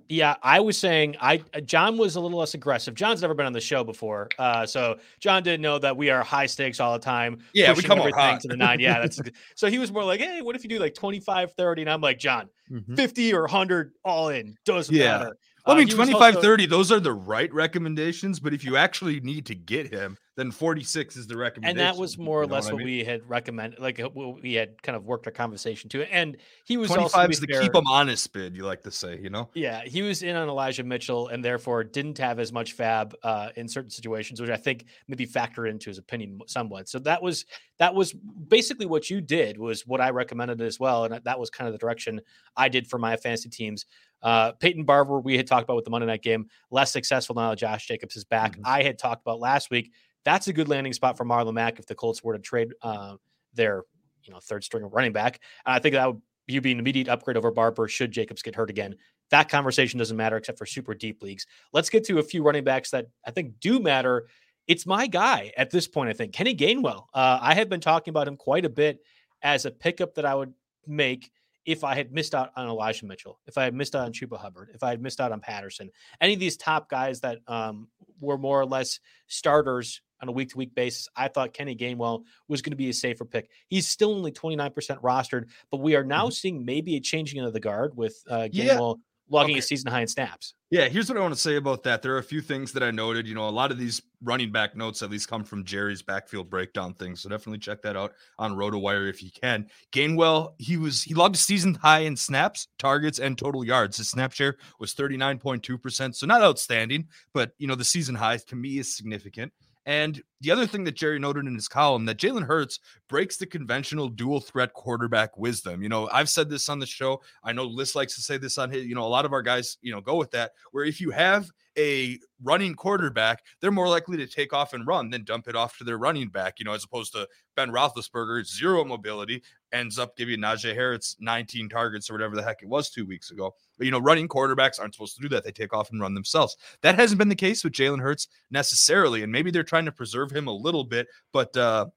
[0.07, 2.93] Yeah, I was saying I uh, John was a little less aggressive.
[2.93, 6.23] John's never been on the show before, uh, so John didn't know that we are
[6.23, 7.39] high stakes all the time.
[7.53, 8.41] Yeah, we come everything hot.
[8.41, 8.79] to the nine.
[8.79, 9.19] Yeah, that's
[9.55, 11.81] so he was more like, hey, what if you do like 25, 30?
[11.83, 12.49] And I'm like, John,
[12.95, 15.17] 50 or 100 all in doesn't Yeah.
[15.17, 15.37] matter.
[15.65, 18.39] Well, Uh, I mean, he was 25 also- 30, those are the right recommendations.
[18.39, 21.79] But if you actually need to get him, then 46 is the recommendation.
[21.79, 22.85] and that was more or less I what, mean?
[22.85, 26.01] we had recommended, like uh, what we had kind of worked our conversation to.
[26.01, 28.91] it, And he was 25 also is the keep them honest bid, you like to
[28.91, 29.49] say, you know?
[29.53, 33.49] Yeah, he was in on Elijah Mitchell and therefore didn't have as much FAAB uh,
[33.55, 36.89] in certain situations, which I think maybe factor into his opinion somewhat.
[36.89, 37.45] So that was
[37.77, 41.49] that was basically what you did was what I recommended as well, and that was
[41.49, 42.21] kind of the direction
[42.55, 43.85] I did for my fantasy teams.
[44.21, 47.53] Uh, Peyton Barber, we had talked about with the Monday night game, less successful now.
[47.53, 48.57] Josh Jacobs is back.
[48.57, 48.61] Mhm.
[48.65, 49.91] I had talked about last week.
[50.25, 53.15] That's a good landing spot for Marlon Mack if the Colts were to trade uh,
[53.53, 53.83] their
[54.23, 55.39] you know third string running back.
[55.65, 58.69] I think that would you be an immediate upgrade over Barber should Jacobs get hurt
[58.69, 58.95] again.
[59.31, 61.47] That conversation doesn't matter except for super deep leagues.
[61.73, 64.27] Let's get to a few running backs that I think do matter.
[64.67, 66.33] It's my guy at this point, I think.
[66.33, 67.05] Kenny Gainwell.
[67.13, 68.99] Uh, I have been talking about him quite a bit
[69.41, 70.53] as a pickup that I would
[70.87, 71.31] make
[71.65, 74.37] if I had missed out on Elijah Mitchell, if I had missed out on Chuba
[74.37, 75.89] Hubbard, if I had missed out on Patterson,
[76.21, 77.87] any of these top guys that um,
[78.19, 82.23] were more or less starters on a week to week basis, I thought Kenny Gainwell
[82.47, 83.49] was going to be a safer pick.
[83.67, 87.59] He's still only 29% rostered, but we are now seeing maybe a changing of the
[87.59, 88.55] guard with uh, Mm-hmm.
[88.57, 88.75] Yeah.
[88.77, 89.59] Gainwell logging Okay.
[89.59, 90.53] a season high in snaps.
[90.69, 92.03] Yeah, here's what I want to say about that.
[92.03, 93.27] There are a few things that I noted.
[93.27, 96.47] You know, a lot of these running back notes at least come from Jerry's backfield
[96.49, 97.21] breakdown things.
[97.21, 99.67] So definitely check that out on RotoWire if you can.
[99.91, 103.97] Gainwell, he was he logged a season high in snaps, targets, and total yards.
[103.97, 106.15] His snap share was 39.2%.
[106.15, 109.53] So not outstanding, but you know, the season high to me is significant.
[109.85, 113.45] And the other thing that Jerry noted in his column that Jalen Hurts breaks the
[113.45, 115.83] conventional dual threat quarterback wisdom.
[115.83, 117.21] You know, I've said this on the show.
[117.43, 119.43] I know Liss likes to say this on his, you know, a lot of our
[119.43, 123.87] guys, you know, go with that, where if you have a running quarterback, they're more
[123.87, 126.65] likely to take off and run than dump it off to their running back, you
[126.65, 132.09] know, as opposed to Ben Roethlisberger, zero mobility, ends up giving Najee Harris 19 targets
[132.09, 133.53] or whatever the heck it was two weeks ago.
[133.77, 135.43] But, you know, running quarterbacks aren't supposed to do that.
[135.43, 136.57] They take off and run themselves.
[136.81, 139.23] That hasn't been the case with Jalen Hurts necessarily.
[139.23, 141.87] And maybe they're trying to preserve him a little bit, but uh,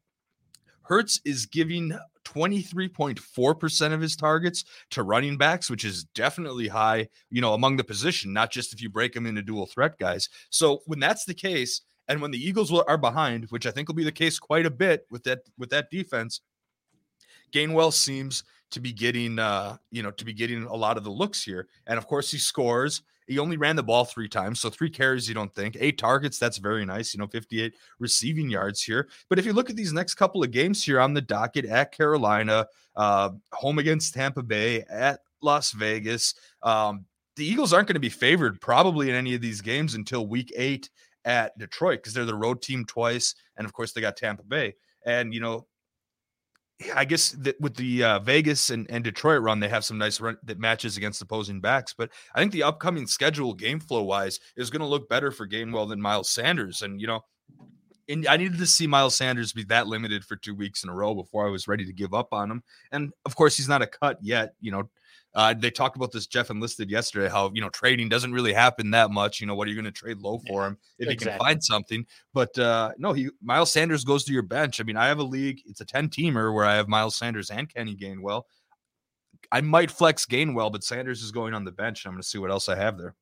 [0.82, 1.96] Hurts is giving
[2.34, 7.84] 23.4% of his targets to running backs, which is definitely high, you know, among the
[7.84, 10.28] position, not just if you break them into dual threat guys.
[10.50, 13.94] So when that's the case, and when the Eagles are behind, which I think will
[13.94, 16.40] be the case quite a bit with that with that defense,
[17.52, 21.10] Gainwell seems to be getting uh you know to be getting a lot of the
[21.10, 21.68] looks here.
[21.86, 23.02] And of course he scores.
[23.28, 25.28] He only ran the ball three times, so three carries.
[25.28, 26.38] You don't think eight targets?
[26.38, 27.12] That's very nice.
[27.12, 29.08] You know, 58 receiving yards here.
[29.28, 31.92] But if you look at these next couple of games here on the docket at
[31.92, 37.04] Carolina, uh, home against Tampa Bay, at Las Vegas, um,
[37.36, 40.52] the Eagles aren't going to be favored probably in any of these games until Week
[40.56, 40.90] Eight
[41.24, 44.74] at Detroit because they're the road team twice, and of course they got Tampa Bay.
[45.04, 45.66] And you know,
[46.94, 50.20] I guess that with the uh, Vegas and, and Detroit run, they have some nice
[50.20, 51.92] run that matches against opposing backs.
[51.96, 55.48] But I think the upcoming schedule, game flow wise, is going to look better for
[55.48, 56.82] Gainwell than Miles Sanders.
[56.82, 57.24] And you know,
[58.08, 60.94] and I needed to see Miles Sanders be that limited for two weeks in a
[60.94, 62.62] row before I was ready to give up on him.
[62.92, 64.54] And of course, he's not a cut yet.
[64.60, 64.88] You know,
[65.34, 67.28] uh, they talked about this Jeff enlisted yesterday.
[67.28, 69.40] How you know trading doesn't really happen that much.
[69.40, 71.12] You know what are you going to trade low for him if exactly.
[71.12, 72.06] you can find something?
[72.32, 74.80] But uh, no, he Miles Sanders goes to your bench.
[74.80, 75.60] I mean, I have a league.
[75.66, 78.42] It's a ten teamer where I have Miles Sanders and Kenny Gainwell.
[79.52, 82.04] I might flex Gainwell, but Sanders is going on the bench.
[82.04, 83.14] I'm going to see what else I have there.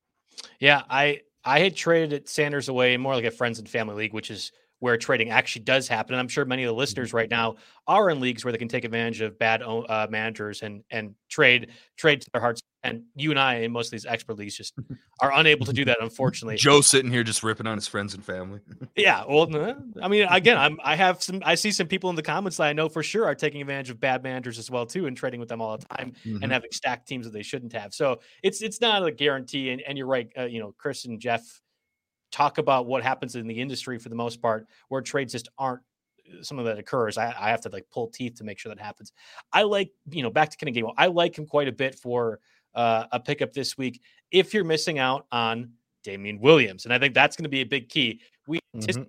[0.59, 4.31] Yeah, I I had traded Sanders away more like a friends and family league, which
[4.31, 6.13] is where trading actually does happen.
[6.13, 6.79] And I'm sure many of the mm-hmm.
[6.79, 7.55] listeners right now
[7.87, 11.69] are in leagues where they can take advantage of bad uh, managers and and trade
[11.97, 12.61] trade to their hearts.
[12.83, 14.73] And you and I in most of these expert leagues just
[15.19, 16.57] are unable to do that, unfortunately.
[16.57, 18.59] Joe sitting here just ripping on his friends and family.
[18.95, 19.49] yeah, well,
[20.01, 22.67] I mean, again, I'm I have some I see some people in the comments that
[22.67, 25.39] I know for sure are taking advantage of bad managers as well too, and trading
[25.39, 26.43] with them all the time mm-hmm.
[26.43, 27.93] and having stacked teams that they shouldn't have.
[27.93, 29.71] So it's it's not a guarantee.
[29.71, 31.61] And, and you're right, uh, you know, Chris and Jeff
[32.37, 35.81] talk about what happens in the industry for the most part, where trades just aren't
[36.29, 37.17] uh, some of that occurs.
[37.17, 39.11] I, I, have to like pull teeth to make sure that happens.
[39.51, 40.93] I like, you know, back to Kenny Gainwell.
[40.97, 42.39] I like him quite a bit for
[42.75, 44.01] uh, a pickup this week.
[44.31, 45.71] If you're missing out on
[46.03, 48.21] Damien Williams, and I think that's going to be a big key.
[48.47, 49.03] We mm-hmm.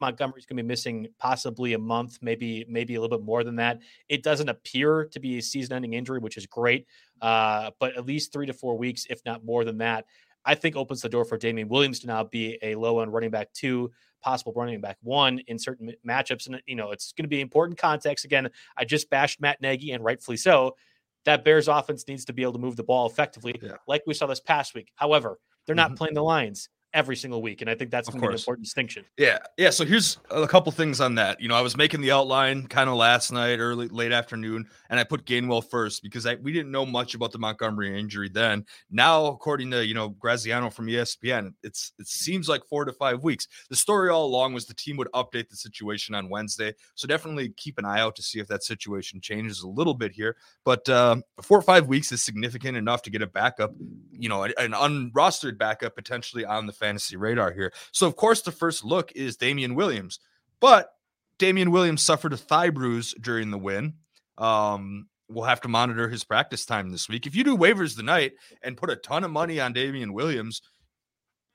[0.00, 3.56] Montgomery's going to be missing possibly a month, maybe maybe a little bit more than
[3.56, 3.80] that.
[4.08, 6.86] It doesn't appear to be a season-ending injury, which is great,
[7.22, 10.04] uh, but at least three to four weeks, if not more than that.
[10.44, 13.30] I think opens the door for Damien Williams to now be a low end running
[13.30, 13.90] back two,
[14.22, 16.46] possible running back one in certain matchups.
[16.46, 18.24] And, you know, it's going to be important context.
[18.24, 20.76] Again, I just bashed Matt Nagy, and rightfully so.
[21.24, 23.76] That Bears offense needs to be able to move the ball effectively, yeah.
[23.88, 24.92] like we saw this past week.
[24.94, 25.96] However, they're not mm-hmm.
[25.96, 27.60] playing the Lions every single week.
[27.60, 29.04] And I think that's going to be an important distinction.
[29.18, 29.38] Yeah.
[29.58, 29.70] Yeah.
[29.70, 31.40] So here's a couple things on that.
[31.40, 35.00] You know, I was making the outline kind of last night, early, late afternoon, and
[35.00, 38.64] I put Gainwell first because I, we didn't know much about the Montgomery injury then.
[38.90, 43.22] Now, according to, you know, Graziano from ESPN, it's it seems like four to five
[43.24, 43.48] weeks.
[43.68, 46.72] The story all along was the team would update the situation on Wednesday.
[46.94, 50.12] So definitely keep an eye out to see if that situation changes a little bit
[50.12, 50.36] here.
[50.64, 53.74] But uh, four or five weeks is significant enough to get a backup,
[54.12, 57.72] you know, an unrostered backup potentially on the fantasy radar here.
[57.92, 60.20] So, of course, the first look is Damien Williams,
[60.60, 60.90] but
[61.38, 63.94] Damien Williams suffered a thigh bruise during the win.
[64.36, 67.26] Um, we'll have to monitor his practice time this week.
[67.26, 70.60] If you do waivers tonight and put a ton of money on Damien Williams,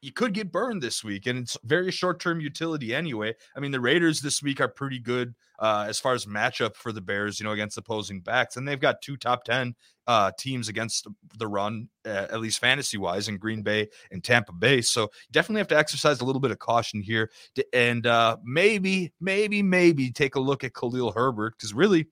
[0.02, 3.36] you could get burned this week, and it's very short term utility anyway.
[3.56, 6.92] I mean, the Raiders this week are pretty good uh, as far as matchup for
[6.92, 9.76] the Bears, you know, against opposing backs, and they've got two top 10
[10.10, 14.52] uh, teams against the run, uh, at least fantasy wise, in Green Bay and Tampa
[14.52, 14.82] Bay.
[14.82, 19.14] So definitely have to exercise a little bit of caution here, to, and uh, maybe,
[19.22, 22.08] maybe, maybe take a look at Khalil Herbert because really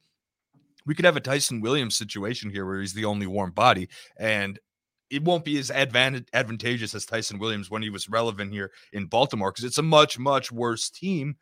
[0.85, 3.89] we could have a Ty'Son Williams situation here where he's the only warm body.
[4.17, 4.59] And
[5.09, 9.51] it won't be as advantageous as Ty'Son Williams when he was relevant here in Baltimore
[9.51, 11.35] because it's a much, much worse team.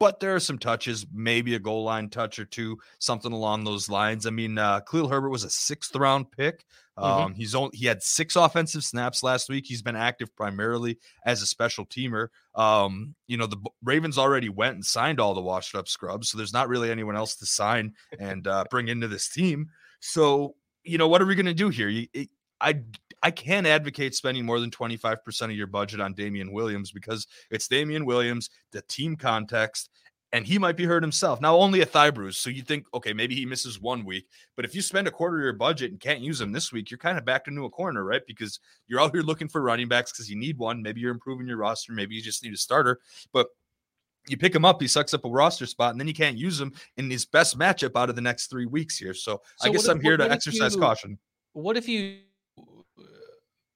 [0.00, 3.90] But there are some touches, maybe a goal line touch or two, something along those
[3.90, 4.26] lines.
[4.26, 6.64] I mean, uh, Khalil Herbert was a sixth round pick.
[6.98, 7.04] Mm-hmm.
[7.04, 7.34] Um, mm-hmm.
[7.38, 9.66] He's only he had six offensive snaps last week.
[9.66, 12.28] He's been active primarily as a special teamer.
[12.54, 16.38] Um, you know, the Ravens already went and signed all the washed up scrubs, so
[16.38, 19.68] there's not really anyone else to sign and uh, bring into this team.
[20.00, 21.90] So, you know, what are we going to do here?
[21.90, 22.80] You, it, I
[23.22, 27.68] I can't advocate spending more than 25% of your budget on Damien Williams because it's
[27.68, 29.90] Damien Williams, the team context,
[30.32, 31.40] and he might be hurt himself.
[31.40, 32.36] Now, only a thigh bruise.
[32.36, 34.28] So you think, okay, maybe he misses one week.
[34.56, 36.90] But if you spend a quarter of your budget and can't use him this week,
[36.90, 38.22] you're kind of backed into a corner, right?
[38.26, 40.82] Because you're out here looking for running backs because you need one.
[40.82, 41.92] Maybe you're improving your roster.
[41.92, 43.00] Maybe you just need a starter.
[43.32, 43.48] But
[44.28, 46.60] you pick him up, he sucks up a roster spot, and then you can't use
[46.60, 49.14] him in his best matchup out of the next three weeks here.
[49.14, 51.18] So, so I guess if, I'm here to exercise you, caution.
[51.54, 52.18] What if you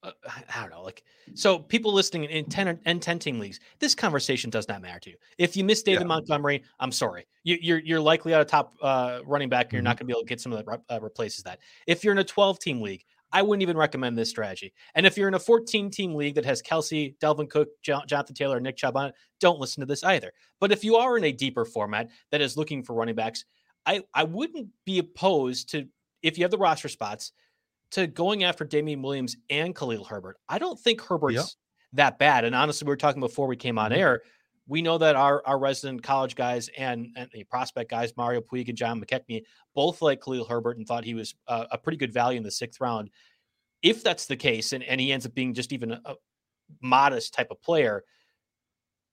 [0.05, 0.11] uh,
[0.55, 1.03] I don't know, like
[1.35, 5.11] so people listening in 10 and 10 team leagues, this conversation does not matter to
[5.11, 5.17] you.
[5.39, 6.07] If you miss David yeah.
[6.09, 7.27] Montgomery, I'm sorry.
[7.43, 9.67] You, are you're, you're likely out of top uh, running back.
[9.67, 9.85] and You're mm-hmm.
[9.85, 11.59] not going to be able to get some of that uh, replaces that.
[11.87, 14.73] If you're in a 12 team league, I wouldn't even recommend this strategy.
[14.95, 18.61] And if you're in a 14 team league that has Kelsey, Dalvin Cook, Jonathan Taylor,
[18.61, 20.33] Nick Chubb on it, don't listen to this either.
[20.61, 23.45] But if you are in a deeper format that is looking for running backs,
[23.87, 25.89] I, I wouldn't be opposed to
[26.23, 27.33] if you have the roster spots,
[27.95, 30.37] to going after Damien Williams and Khalil Herbert.
[30.49, 31.47] I don't think Herbert's yep.
[31.95, 32.45] that bad.
[32.45, 34.01] And honestly, we were talking before we came on mm-hmm.
[34.01, 34.23] air.
[34.67, 38.69] We know that our, our resident college guys and, and the prospect guys, Mario Puig
[38.69, 39.43] and John McKechnie,
[39.75, 42.51] both like Khalil Herbert and thought he was a, a pretty good value in the
[42.51, 43.11] sixth round.
[43.83, 46.15] If that's the case, and, and he ends up being just even a
[46.81, 48.05] modest type of player,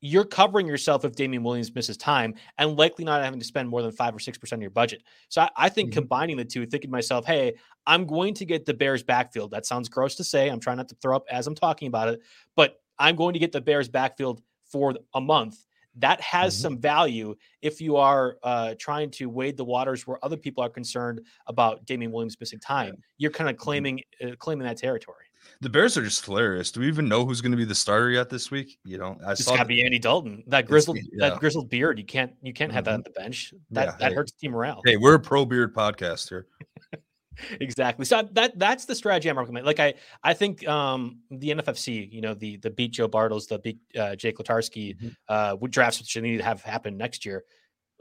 [0.01, 3.83] you're covering yourself if Damien Williams misses time and likely not having to spend more
[3.83, 5.03] than five or six percent of your budget.
[5.29, 5.99] So I, I think mm-hmm.
[5.99, 7.53] combining the two, thinking to myself, hey,
[7.85, 9.51] I'm going to get the Bears backfield.
[9.51, 10.49] That sounds gross to say.
[10.49, 12.19] I'm trying not to throw up as I'm talking about it,
[12.55, 15.65] but I'm going to get the Bears backfield for a month.
[15.97, 16.61] That has mm-hmm.
[16.61, 20.69] some value if you are uh, trying to wade the waters where other people are
[20.69, 22.95] concerned about Damien Williams missing time.
[23.17, 23.63] You're kind of mm-hmm.
[23.63, 25.25] claiming uh, claiming that territory.
[25.61, 26.71] The Bears are just hilarious.
[26.71, 28.79] Do we even know who's going to be the starter yet this week?
[28.83, 30.43] You know, I it's saw got to be Andy Dalton.
[30.47, 31.29] That grizzled yeah.
[31.29, 31.99] that grizzled beard.
[31.99, 32.97] You can't you can't have that mm-hmm.
[32.97, 33.53] on the bench.
[33.69, 34.15] That yeah, that hey.
[34.15, 34.81] hurts team morale.
[34.85, 36.47] Hey, we're a pro beard podcast here.
[37.59, 38.05] exactly.
[38.05, 39.65] So that that's the strategy I'm recommending.
[39.65, 43.59] Like I I think um the NFFC, you know, the the beat Joe Bartels, the
[43.59, 45.09] beat uh, Jake Letarski, mm-hmm.
[45.27, 47.43] uh, would drafts which you need to have happen next year.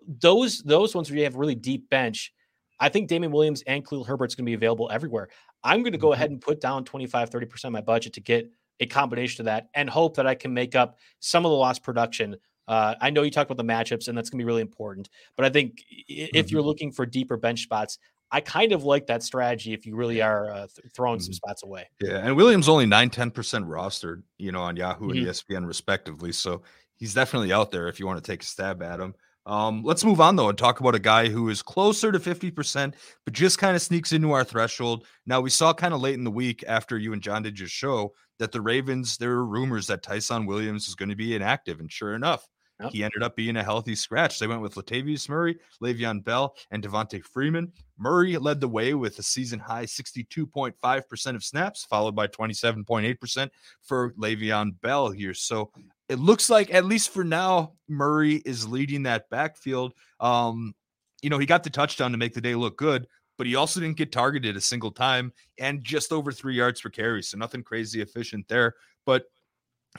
[0.06, 2.32] Those those ones where you have really deep bench.
[2.80, 5.28] I think Damien Williams and Khalil Herbert's going to be available everywhere.
[5.62, 6.14] I'm going to go mm-hmm.
[6.14, 9.68] ahead and put down 25, 30% of my budget to get a combination of that
[9.74, 12.36] and hope that I can make up some of the lost production.
[12.66, 15.10] Uh, I know you talked about the matchups, and that's going to be really important.
[15.36, 16.52] But I think if mm-hmm.
[16.52, 17.98] you're looking for deeper bench spots,
[18.32, 21.24] I kind of like that strategy if you really are uh, th- throwing mm-hmm.
[21.24, 21.88] some spots away.
[22.00, 22.18] Yeah.
[22.18, 23.32] And Williams only 9, 10%
[23.66, 25.18] rostered, you know, on Yahoo mm-hmm.
[25.18, 26.32] and ESPN, respectively.
[26.32, 26.62] So
[26.96, 29.14] he's definitely out there if you want to take a stab at him.
[29.46, 32.94] Um, let's move on though and talk about a guy who is closer to 50%,
[33.24, 35.06] but just kind of sneaks into our threshold.
[35.26, 37.68] Now, we saw kind of late in the week after you and John did your
[37.68, 41.80] show that the Ravens, there were rumors that Ty'Son Williams is going to be inactive.
[41.80, 42.46] And sure enough,
[42.80, 42.92] yep.
[42.92, 44.38] he ended up being a healthy scratch.
[44.38, 47.72] They went with Latavius Murray, Le'Veon Bell, and Devonta Freeman.
[47.98, 53.50] Murray led the way with a season high 62.5% of snaps, followed by 27.8%
[53.82, 55.34] for Le'Veon Bell here.
[55.34, 55.70] So
[56.10, 59.94] it looks like at least for now Murray is leading that backfield.
[60.18, 60.74] Um,
[61.22, 63.06] you know, he got the touchdown to make the day look good,
[63.38, 66.90] but he also didn't get targeted a single time and just over 3 yards per
[66.90, 68.74] carry, so nothing crazy efficient there,
[69.06, 69.22] but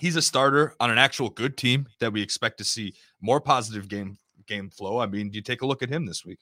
[0.01, 3.87] he's a starter on an actual good team that we expect to see more positive
[3.87, 4.99] game game flow.
[4.99, 6.39] I mean, do you take a look at him this week?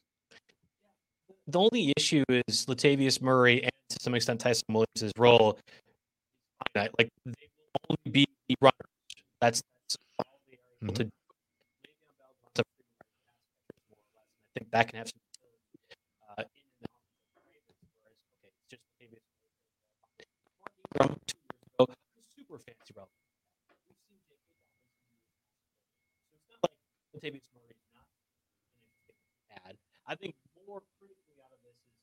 [1.45, 5.59] The only issue is Latavius Murray and to some extent Ty'Son Williams' role.
[6.75, 8.25] Like they will only be
[8.61, 8.98] runners
[9.41, 10.95] that's, that's all they are able mm-hmm.
[10.95, 11.11] to do.
[14.49, 15.21] I think that can have some
[16.35, 17.05] uh, in and out
[17.37, 18.11] whereas okay,
[18.43, 19.21] it's just maybe
[20.97, 21.85] from two years ago,
[22.35, 23.13] super fancy relevant.
[23.87, 24.41] We've seen J.K.
[26.27, 26.75] So it's not like
[27.13, 28.09] Latavius Murray is not
[29.53, 29.77] bad.
[30.09, 30.33] I think
[30.65, 31.93] more critically out of this is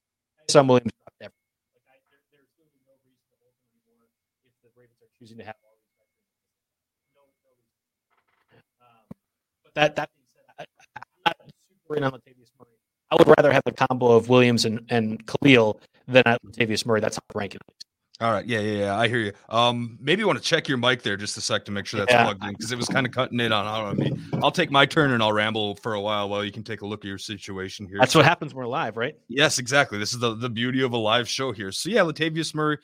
[0.47, 1.51] Ty'Son Williams dropped everything.
[1.75, 4.07] Like I, there, there's really no reason to hold him anymore
[4.47, 5.59] if the Ravens are choosing to have
[9.77, 11.37] that that being said, I, am not
[11.69, 12.71] super in on Latavius Murray.
[13.11, 17.01] I would rather have the combo of Williams and, and Khalil than at Latavius Murray.
[17.01, 17.61] That's how ranking.
[18.19, 19.33] All right, yeah, yeah, yeah, I hear you.
[19.51, 22.01] Um, maybe you want to check your mic there just a sec to make sure
[22.01, 22.25] that's yeah.
[22.25, 24.11] plugged in because it was kind of cutting in on on me.
[24.43, 26.87] I'll take my turn and I'll ramble for a while while you can take a
[26.87, 27.99] look at your situation here.
[28.01, 29.17] That's what happens when we're live, right?
[29.29, 29.99] Yes, exactly.
[29.99, 31.71] This is the the beauty of a live show here.
[31.71, 32.79] So yeah, Latavius Murray.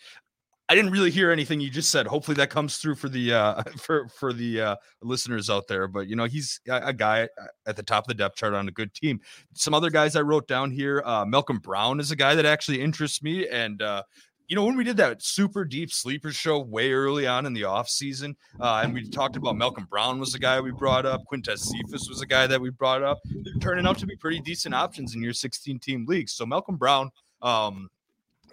[0.72, 2.06] I didn't really hear anything you just said.
[2.06, 5.87] Hopefully that comes through for the uh, for for the uh, listeners out there.
[5.87, 7.28] But you know, he's a, a, guy
[7.66, 9.20] at the top of the depth chart on a good team.
[9.52, 11.02] Some other guys I wrote down here.
[11.04, 14.02] Uh, Malcolm Brown is a guy that actually interests me, and uh,
[14.48, 17.64] you know, when we did that super deep sleeper show way early on in the
[17.64, 21.20] off season, uh, and we talked about Malcolm Brown was the guy we brought up,
[21.30, 23.18] Quintez Cephus was a guy that we brought up.
[23.26, 26.30] They're turning out to be pretty decent options in your 16 team league.
[26.30, 27.11] So Malcolm Brown,
[27.42, 27.90] um,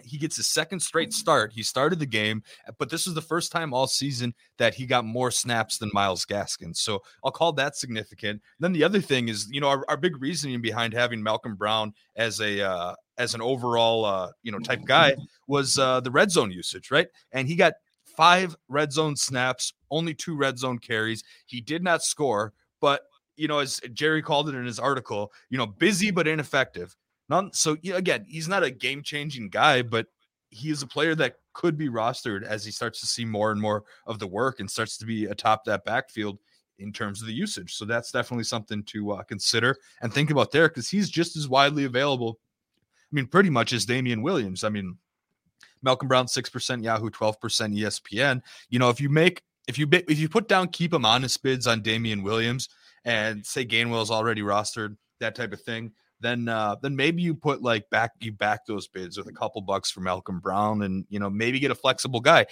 [0.04, 1.52] he gets his second straight start.
[1.52, 2.42] He started the game,
[2.78, 6.24] but this was the first time all season that he got more snaps than Myles
[6.24, 6.76] Gaskin.
[6.76, 8.42] So I'll call that significant.
[8.58, 11.92] Then the other thing is, you know, our, our big reasoning behind having Malcolm Brown
[12.16, 15.14] as a uh, as an overall uh, you know type guy
[15.46, 17.08] was uh, the red zone usage, right?
[17.32, 17.74] And he got
[18.16, 21.22] five red zone snaps, only two red zone carries.
[21.46, 23.02] He did not score, but
[23.36, 26.94] you know, as Jerry called it in his article, you know, busy but ineffective.
[27.30, 30.08] Not so again, he's not a game changing guy, but
[30.50, 33.60] he is a player that could be rostered as he starts to see more and
[33.60, 36.38] more of the work and starts to be atop that backfield
[36.80, 37.74] in terms of the usage.
[37.74, 41.48] So that's definitely something to uh, consider and think about there because he's just as
[41.48, 42.40] widely available.
[42.82, 44.64] I mean, pretty much as Damien Williams.
[44.64, 44.98] I mean,
[45.82, 48.42] Malcolm Brown six percent Yahoo, twelve percent ESPN.
[48.70, 51.68] You know, if you make if you if you put down keep him honest bids
[51.68, 52.68] on Damien Williams
[53.04, 57.34] and say Gainwell is already rostered, that type of thing then uh, then maybe you
[57.34, 61.04] put like back you back those bids with a couple bucks for Malcolm Brown, and
[61.08, 62.46] you know maybe get a flexible guy.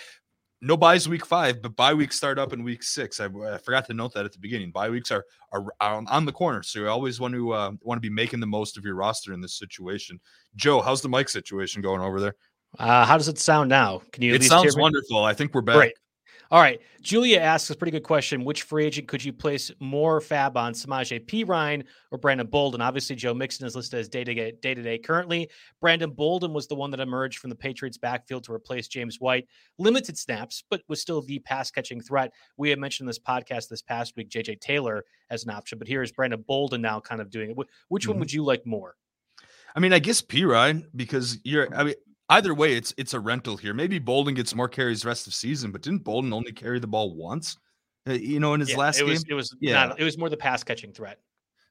[0.60, 3.20] No buys week five, but bye weeks start up in week six.
[3.20, 4.72] I, I forgot to note that at the beginning.
[4.72, 7.98] Bye weeks are are on, on the corner, so you always want to uh, want
[7.98, 10.18] to be making the most of your roster in this situation.
[10.56, 12.34] Joe, how's the mic situation going over there?
[12.78, 14.02] Uh, how does it sound now?
[14.12, 14.34] Can you?
[14.34, 15.22] It sounds wonderful.
[15.22, 15.76] I think we're back.
[15.76, 15.94] Great.
[16.50, 16.80] All right.
[17.02, 18.42] Julia asks a pretty good question.
[18.42, 22.80] Which free agent could you place more FAAB on, Samaje Perine or Brandon Bolden?
[22.80, 25.50] Obviously, Joe Mixon is listed as day to day to day currently.
[25.80, 29.46] Brandon Bolden was the one that emerged from the Patriots backfield to replace James White.
[29.78, 32.32] Limited snaps, but was still the pass catching threat.
[32.56, 36.02] We had mentioned this podcast this past week, JJ Taylor as an option, but here
[36.02, 37.56] is Brandon Bolden now kind of doing it.
[37.56, 38.12] Which mm-hmm.
[38.12, 38.96] one would you like more?
[39.76, 41.72] I mean, I guess Perine because you're.
[41.74, 41.94] I mean,
[42.28, 43.74] either way, it's it's a rental here.
[43.74, 47.14] Maybe Bolden gets more carries rest of season, but didn't Bolden only carry the ball
[47.14, 47.56] once?
[48.08, 50.04] Uh, you know, in his yeah, last it game, was, it was yeah, not, it
[50.04, 51.18] was more the pass catching threat.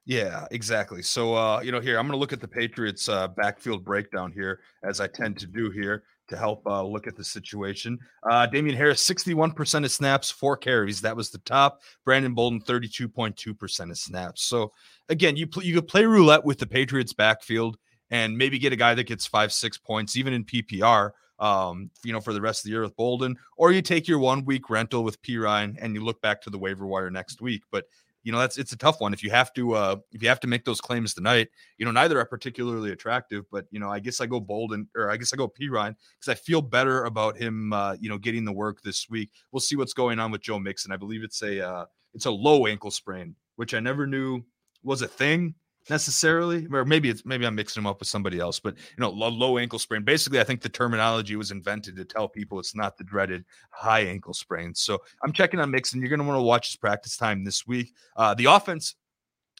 [0.07, 1.01] Yeah, exactly.
[1.01, 4.31] So, uh, you know, here I'm going to look at the Patriots' uh, backfield breakdown
[4.31, 7.99] here, as I tend to do here to help uh, look at the situation.
[8.29, 11.01] Uh, Damien Harris, 61% of snaps, four carries.
[11.01, 11.81] That was the top.
[12.05, 14.43] Brandon Bolden, 32.2% of snaps.
[14.43, 14.71] So,
[15.09, 17.77] again, you pl- you could play roulette with the Patriots' backfield
[18.09, 22.13] and maybe get a guy that gets five, six points, even in PPR, um, you
[22.13, 24.69] know, for the rest of the year with Bolden, or you take your one week
[24.69, 27.63] rental with Perine and you look back to the waiver wire next week.
[27.71, 27.85] But
[28.23, 29.13] you know, that's it's a tough one.
[29.13, 31.47] If you have to, uh, if you have to make those claims tonight,
[31.77, 33.45] you know, neither are particularly attractive.
[33.49, 36.27] But you know, I guess I go Bolden, or I guess I go Perine because
[36.27, 39.29] I feel better about him, uh, you know, getting the work this week.
[39.53, 40.91] We'll see what's going on with Joe Mixon.
[40.91, 44.41] I believe it's a uh, it's a low ankle sprain, which I never knew
[44.83, 45.55] was a thing
[45.89, 49.09] necessarily, or maybe it's maybe I'm mixing them up with somebody else, but you know,
[49.09, 50.03] low, low, ankle sprain.
[50.03, 54.01] Basically, I think the terminology was invented to tell people it's not the dreaded high
[54.01, 54.73] ankle sprain.
[54.73, 55.99] So I'm checking on Mixon.
[55.99, 57.93] You're going to want to watch his practice time this week.
[58.15, 58.95] Uh, the offense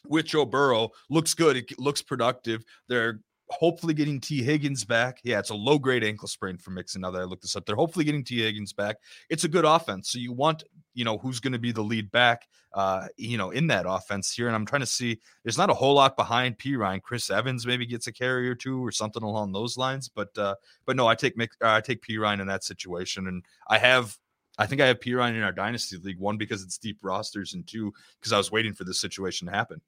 [0.06, 1.56] with Joe Burrow looks good.
[1.56, 2.64] It looks productive.
[2.88, 3.20] They're
[3.50, 5.20] hopefully getting Tee Higgins back.
[5.24, 7.00] Yeah, it's a low grade ankle sprain for Mixon.
[7.00, 8.96] Now that I looked this up, they're hopefully getting Tee Higgins back.
[9.30, 10.10] It's a good offense.
[10.10, 10.64] So you want,
[10.98, 14.32] you know, who's going to be the lead back, uh, you know, in that offense
[14.32, 14.48] here.
[14.48, 17.00] And I'm trying to see, there's not a whole lot behind Perine.
[17.00, 20.08] Chris Evans maybe gets a carry or two or something along those lines.
[20.08, 23.28] But, uh, but no, I take, Mick, uh, I take Perine in that situation.
[23.28, 24.18] And I have,
[24.58, 26.18] I think I have Perine in our dynasty league.
[26.18, 29.54] One, because it's deep rosters, and two, because I was waiting for this situation to
[29.54, 29.80] happen.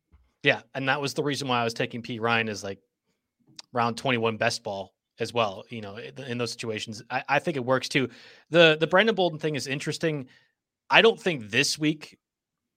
[0.45, 2.79] Yeah, and that was the reason why I was taking Perine is like
[3.73, 5.65] round 21 best ball as well.
[5.71, 8.09] You know, in those situations, I, I think it works too.
[8.51, 10.29] The the Brandon Bolden thing is interesting.
[10.91, 12.19] I don't think this week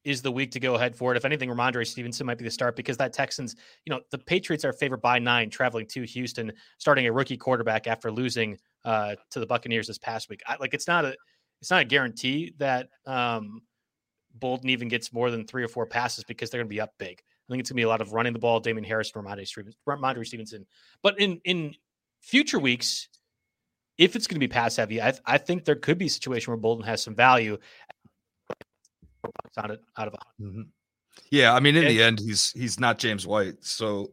[0.03, 1.17] is the week to go ahead for it.
[1.17, 3.55] If anything, Rhamondre Stevenson might be the start because that Texans,
[3.85, 7.87] you know, the Patriots are favored by nine traveling to Houston, starting a rookie quarterback
[7.87, 10.41] after losing uh, to the Buccaneers this past week.
[10.45, 11.15] I, like it's not a
[11.61, 13.61] it's not a guarantee that um,
[14.35, 16.91] Bolden even gets more than three or four passes because they're going to be up
[16.97, 17.21] big.
[17.21, 20.25] I think it's going to be a lot of running the ball, Damien Harris, Rhamondre
[20.25, 20.65] Stevenson.
[21.01, 21.73] But in in
[22.19, 23.07] future weeks,
[23.97, 26.51] if it's going to be pass heavy, I, I think there could be a situation
[26.51, 27.57] where Bolden has some value.
[29.57, 30.63] Out of, out of mm-hmm.
[31.29, 34.11] Yeah, I mean, in and, the end, he's he's not James White, so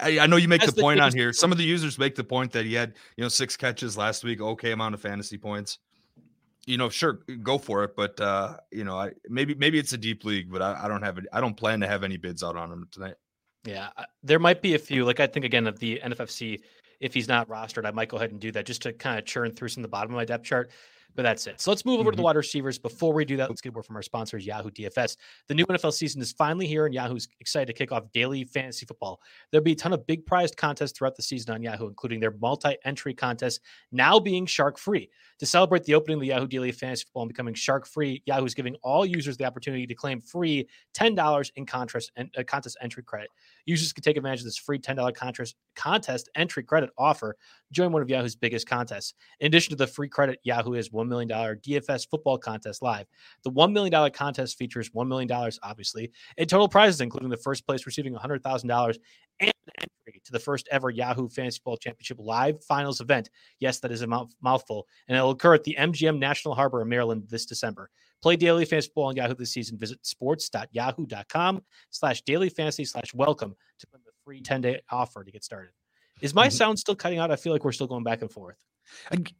[0.00, 1.32] I, I know you make the, the point on here.
[1.32, 4.24] Some of the users make the point that he had, you know, six catches last
[4.24, 5.78] week, okay amount of fantasy points
[6.66, 7.96] you know, sure, go for it.
[7.96, 11.02] But uh, you know, I maybe maybe it's a deep league, but I, I don't
[11.02, 11.26] have it.
[11.32, 13.14] I don't plan to have any bids out on him tonight.
[13.64, 13.88] Yeah,
[14.22, 15.04] there might be a few.
[15.04, 16.60] Like I think again of the NFFC,
[17.00, 19.24] if he's not rostered, I might go ahead and do that just to kind of
[19.24, 20.70] churn through some of the bottom of my depth chart.
[21.16, 21.60] But that's it.
[21.60, 22.12] So let's move over mm-hmm.
[22.12, 22.78] to the wide receivers.
[22.78, 25.16] Before we do that, let's get a word from our sponsors, Yahoo DFS.
[25.48, 28.84] The new NFL season is finally here, and Yahoo's excited to kick off daily fantasy
[28.84, 29.20] football.
[29.50, 32.34] There'll be a ton of big prized contests throughout the season on Yahoo, including their
[32.40, 33.60] multi entry contest
[33.90, 35.08] now being shark free.
[35.38, 38.44] To celebrate the opening of the Yahoo Daily Fantasy Football and becoming shark free, Yahoo
[38.44, 43.02] is giving all users the opportunity to claim free $10 in contest, uh, contest entry
[43.02, 43.28] credit.
[43.64, 47.36] Users can take advantage of this free $10 contest, contest entry credit offer.
[47.72, 49.14] Join one of Yahoo's biggest contests.
[49.40, 53.06] In addition to the free credit, Yahoo has $1 million DFS football contest live.
[53.42, 55.30] The $1 million contest features $1 million,
[55.62, 58.96] obviously, in total prizes, including the first place receiving $100,000
[59.40, 63.30] and entry to the first ever Yahoo Fantasy Football Championship live finals event.
[63.58, 64.06] Yes, that is a
[64.40, 64.86] mouthful.
[65.08, 67.90] And it'll occur at the MGM National Harbor in Maryland this December.
[68.22, 69.78] Play daily fantasy football on Yahoo this season.
[69.78, 75.30] Visit sports.yahoo.com slash daily fantasy slash welcome to win the free 10 day offer to
[75.30, 75.70] get started.
[76.20, 76.56] Is my mm-hmm.
[76.56, 77.30] sound still cutting out?
[77.30, 78.56] I feel like we're still going back and forth.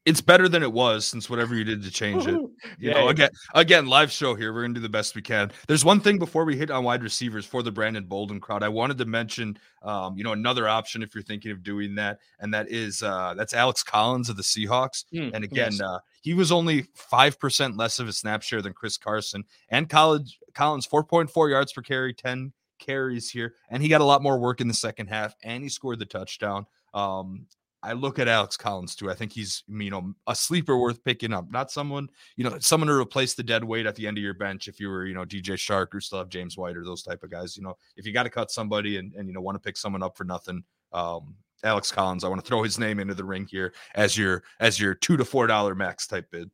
[0.05, 2.35] It's better than it was since whatever you did to change it.
[2.79, 3.11] You yeah, know, yeah.
[3.11, 4.53] again, again, live show here.
[4.53, 5.53] We're gonna do the best we can.
[5.69, 8.63] There's one thing before we hit on wide receivers for the Brandon Bolden crowd.
[8.63, 12.19] I wanted to mention, um, you know, another option if you're thinking of doing that,
[12.41, 15.05] and that is uh, that's Alex Collins of the Seahawks.
[15.15, 15.81] Mm, and again, yes.
[15.81, 19.89] uh, he was only five percent less of a snap share than Chris Carson and
[19.89, 24.39] college Collins, 4.4 yards per carry, 10 carries here, and he got a lot more
[24.39, 26.67] work in the second half, and he scored the touchdown.
[26.95, 27.47] Um,
[27.83, 29.11] I look at Alex Collins too.
[29.11, 32.89] I think he's you know a sleeper worth picking up, not someone you know someone
[32.89, 34.67] to replace the dead weight at the end of your bench.
[34.67, 37.23] If you were you know DJ Chark or still have James White or those type
[37.23, 39.55] of guys, you know if you got to cut somebody and and you know want
[39.55, 42.25] to pick someone up for nothing, um, Alex Collins.
[42.25, 45.17] I want to throw his name into the ring here as your as your two
[45.17, 46.51] to four dollar max type bid.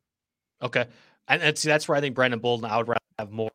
[0.61, 0.85] Okay,
[1.27, 2.69] and that's that's where I think Brandon Bolden.
[2.69, 3.49] I would rather have more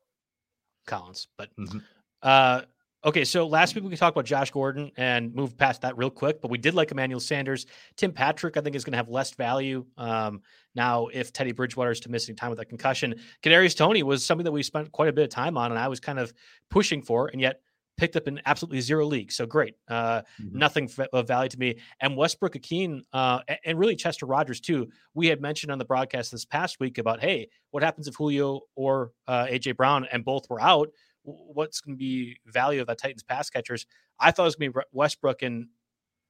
[0.86, 1.78] Collins, but mm-hmm.
[2.22, 2.62] Uh,
[3.04, 3.24] okay.
[3.24, 6.50] So last week we talked about Josh Gordon and move past that real quick, but
[6.50, 7.66] we did like Emmanuel Sanders.
[7.96, 10.42] Tim Patrick, I think, is going to have less value um,
[10.74, 13.14] now if Teddy Bridgewater is to missing time with a concussion.
[13.42, 15.88] Kadarius Toney was something that we spent quite a bit of time on, and I
[15.88, 16.32] was kind of
[16.70, 17.60] pushing for, and yet
[17.98, 19.30] picked up in absolutely zero league.
[19.30, 19.74] So great.
[19.88, 20.56] Uh, mm-hmm.
[20.56, 21.78] Nothing of value to me.
[22.00, 24.88] And Westbrook-Ikhine, uh, and really Chester Rogers too.
[25.14, 28.60] We had mentioned on the broadcast this past week about, hey, what happens if Julio
[28.76, 30.90] or uh, AJ Brown and both were out?
[31.28, 33.86] What's going to be value of that Titans pass catchers?
[34.18, 35.68] I thought it was going to be Westbrook, and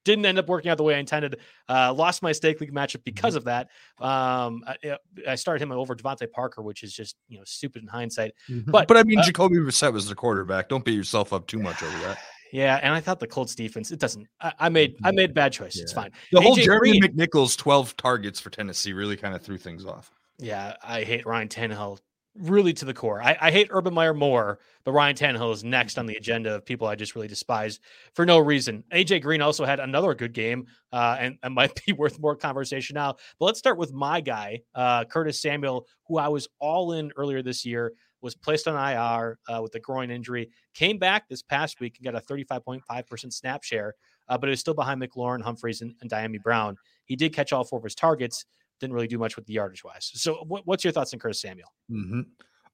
[0.09, 1.39] didn't end up working out the way I intended.
[1.69, 3.39] Uh, lost my stake league matchup because mm-hmm.
[3.39, 3.69] of that.
[4.01, 4.97] Um, I,
[5.29, 8.33] I, started him over DeVante Parker, which is just you know stupid in hindsight.
[8.49, 8.71] Mm-hmm.
[8.71, 10.69] But but I mean, uh, Jacoby Brissett was the quarterback.
[10.69, 12.19] Don't beat yourself up too much over that.
[12.51, 13.91] Yeah, and I thought the Colts defense.
[13.91, 14.27] It doesn't.
[14.41, 15.77] I, I made I made bad choice.
[15.77, 15.83] Yeah.
[15.83, 16.13] It's fine.
[16.33, 19.85] The AJ whole Jeremy Green, McNichols twelve targets for Tennessee really kind of threw things
[19.85, 20.11] off.
[20.39, 21.99] Yeah, I hate Ryan Tannehill
[22.41, 23.23] really to the core.
[23.23, 26.65] I, I, hate Urban Meyer more, but Ryan Tannehill is next on the agenda of
[26.65, 27.81] people I just really despise
[28.15, 28.85] for no reason.
[28.93, 33.15] AJ Green also had another good game, uh, and, might be worth more conversation now.
[33.39, 37.43] But let's start with my guy, uh, Curtis Samuel, who I was all in earlier
[37.43, 41.81] this year, was placed on IR uh, with a groin injury, came back this past
[41.81, 43.95] week and got a 35.5% snap share,
[44.29, 46.77] uh, but it was still behind McLaurin, Humphries, and, and Dyami Brown.
[47.05, 48.45] He did catch all four of his targets
[48.81, 50.11] didn't really do much with the yardage wise.
[50.15, 51.73] So, what, what's your thoughts on Curtis Samuel?
[51.91, 52.21] Mm-hmm.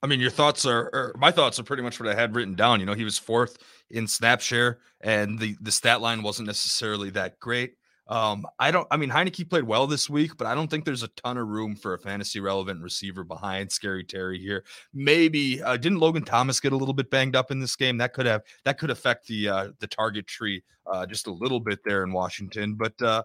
[0.03, 2.53] I mean, your thoughts are, are, my thoughts are pretty much what I had written
[2.53, 2.79] down.
[2.79, 3.57] You know, he was fourth
[3.89, 7.75] in snap share, and the the stat line wasn't necessarily that great.
[8.07, 8.87] Um, I don't.
[8.91, 11.47] I mean, Heinicke played well this week, but I don't think there's a ton of
[11.47, 14.63] room for a fantasy relevant receiver behind Scary Terry here.
[14.93, 17.97] Maybe uh, didn't Logan Thomas get a little bit banged up in this game?
[17.97, 21.59] That could have that could affect the uh, the target tree uh, just a little
[21.59, 22.75] bit there in Washington.
[22.75, 23.23] But uh,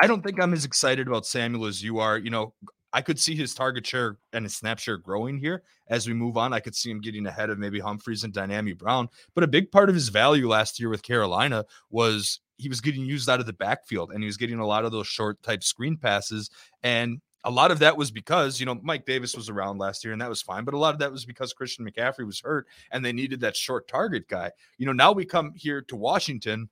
[0.00, 2.18] I don't think I'm as excited about Samuel as you are.
[2.18, 2.54] You know,
[2.94, 6.36] I could see his target share and his snap share growing here as we move
[6.36, 6.52] on.
[6.52, 9.08] I could see him getting ahead of maybe Humphries and Dyami Brown.
[9.34, 13.04] But a big part of his value last year with Carolina was he was getting
[13.04, 15.64] used out of the backfield and he was getting a lot of those short type
[15.64, 16.50] screen passes.
[16.84, 20.12] And a lot of that was because, you know, Mike Davis was around last year
[20.12, 20.64] and that was fine.
[20.64, 23.56] But a lot of that was because Christian McCaffrey was hurt and they needed that
[23.56, 24.52] short target guy.
[24.78, 26.68] You know, now we come here to Washington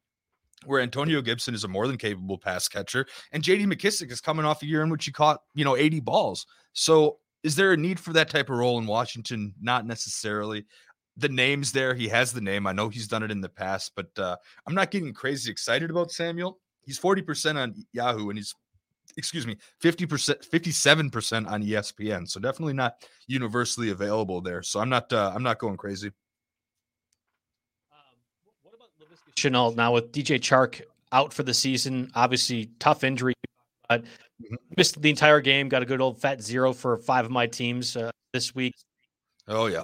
[0.64, 4.44] where Antonio Gibson is a more than capable pass catcher, and JD McKissic is coming
[4.44, 6.46] off a year in which he caught, you know, 80 balls.
[6.72, 9.54] So is there a need for that type of role in Washington?
[9.60, 10.66] Not necessarily.
[11.16, 11.94] The name's there.
[11.94, 12.66] He has the name.
[12.66, 14.36] I know he's done it in the past, but uh,
[14.66, 16.58] I'm not getting crazy excited about Samuel.
[16.84, 18.54] He's 40% on Yahoo and he's
[19.16, 22.28] excuse me, 50%, 57% on ESPN.
[22.28, 22.94] So definitely not
[23.26, 24.62] universally available there.
[24.62, 26.10] So I'm not uh, I'm not going crazy.
[29.36, 32.10] Shenault now with DJ Chark out for the season.
[32.14, 33.34] Obviously, tough injury,
[33.88, 34.54] but mm-hmm.
[34.76, 35.68] missed the entire game.
[35.68, 38.74] Got a good old fat zero for five of my teams uh, this week.
[39.48, 39.82] Oh yeah,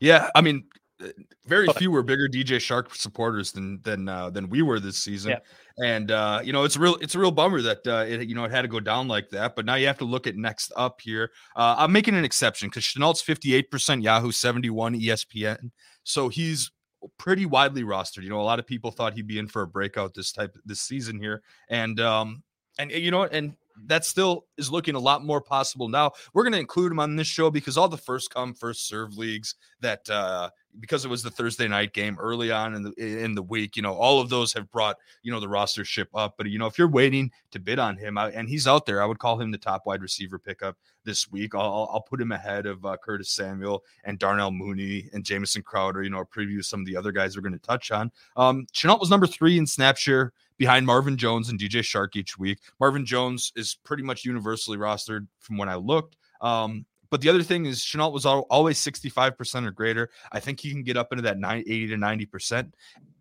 [0.00, 0.28] yeah.
[0.34, 0.64] I mean,
[1.02, 1.08] uh,
[1.46, 5.32] very few were bigger DJ Chark supporters than than uh, than we were this season.
[5.32, 5.38] Yeah.
[5.82, 8.34] And uh, you know, it's a real it's a real bummer that uh, it you
[8.34, 9.56] know it had to go down like that.
[9.56, 11.30] But now you have to look at next up here.
[11.56, 15.70] Uh, I'm making an exception because Shenault's 58% Yahoo, 71 ESPN.
[16.04, 16.70] So he's
[17.18, 18.22] pretty widely rostered.
[18.22, 20.56] You know, a lot of people thought he'd be in for a breakout this type
[20.64, 22.42] this season here, and um,
[22.78, 23.56] and you know, and
[23.86, 26.12] that still is looking a lot more possible now.
[26.32, 29.16] We're going to include him on this show because all the first come first serve
[29.16, 33.34] leagues that uh because it was the Thursday night game early on in the in
[33.34, 36.34] the week, you know, all of those have brought, you know, the roster ship up.
[36.36, 39.02] But you know, if you're waiting to bid on him I, and he's out there,
[39.02, 41.54] I would call him the top wide receiver pickup this week.
[41.54, 46.02] I'll I'll put him ahead of uh, Curtis Samuel and Darnell Mooney and Jamison Crowder,
[46.02, 48.12] you know, preview some of the other guys we're going to touch on.
[48.36, 52.38] Um Shenault was number 3 in snap share behind Marvin Jones and DJ Chark each
[52.38, 52.58] week.
[52.78, 56.16] Marvin Jones is pretty much universally rostered from when I looked.
[56.42, 60.10] Um, but the other thing is Shenault was always 65% or greater.
[60.32, 62.72] I think he can get up into that 90, 80 to 90%.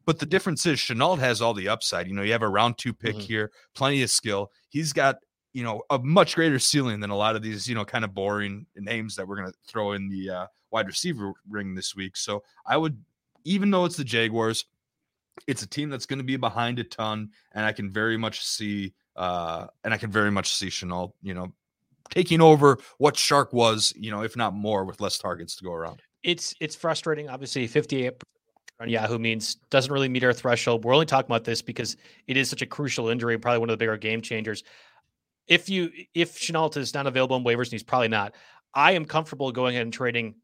[0.05, 2.07] But the difference is Shenault has all the upside.
[2.07, 3.21] You know, you have a round two pick mm-hmm.
[3.21, 4.51] here, plenty of skill.
[4.67, 5.15] He's got,
[5.53, 8.13] you know, a much greater ceiling than a lot of these, you know, kind of
[8.13, 12.17] boring names that we're going to throw in the uh, wide receiver ring this week.
[12.17, 13.01] So I would,
[13.45, 14.65] even though it's the Jaguars,
[15.47, 18.43] it's a team that's going to be behind a ton, and I can very much
[18.43, 21.53] see, uh, and I can very much see Shenault, you know,
[22.09, 25.73] taking over what Chark was, you know, if not more, with less targets to go
[25.73, 26.01] around.
[26.23, 27.29] It's it's frustrating.
[27.29, 28.13] Obviously, fifty eight
[28.79, 30.83] on Yahoo means doesn't really meet our threshold.
[30.83, 33.73] We're only talking about this because it is such a crucial injury, probably one of
[33.73, 34.63] the bigger game changers.
[35.47, 38.35] If you if Shenault is not available in waivers, and he's probably not,
[38.73, 40.35] I am comfortable going ahead and trading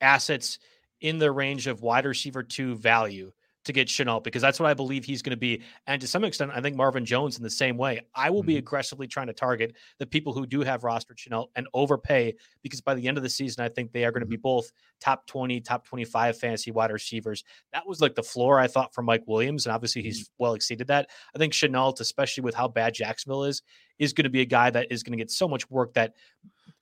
[0.00, 0.58] assets
[1.00, 3.32] in the range of wide receiver two value
[3.64, 5.62] to get Shenault because that's what I believe he's going to be.
[5.86, 8.00] And to some extent, I think Marvin Jones in the same way.
[8.14, 8.58] I will be Mhm.
[8.58, 12.94] aggressively trying to target the people who do have rostered Shenault and overpay because by
[12.94, 15.60] the end of the season, I think they are going to be both top 20,
[15.60, 17.44] top 25 fantasy wide receivers.
[17.72, 19.66] That was like the floor I thought for Mike Williams.
[19.66, 21.10] And obviously he's well exceeded that.
[21.34, 23.62] I think Shenault, especially with how bad Jacksonville is,
[23.98, 26.14] is going to be a guy that is going to get so much work that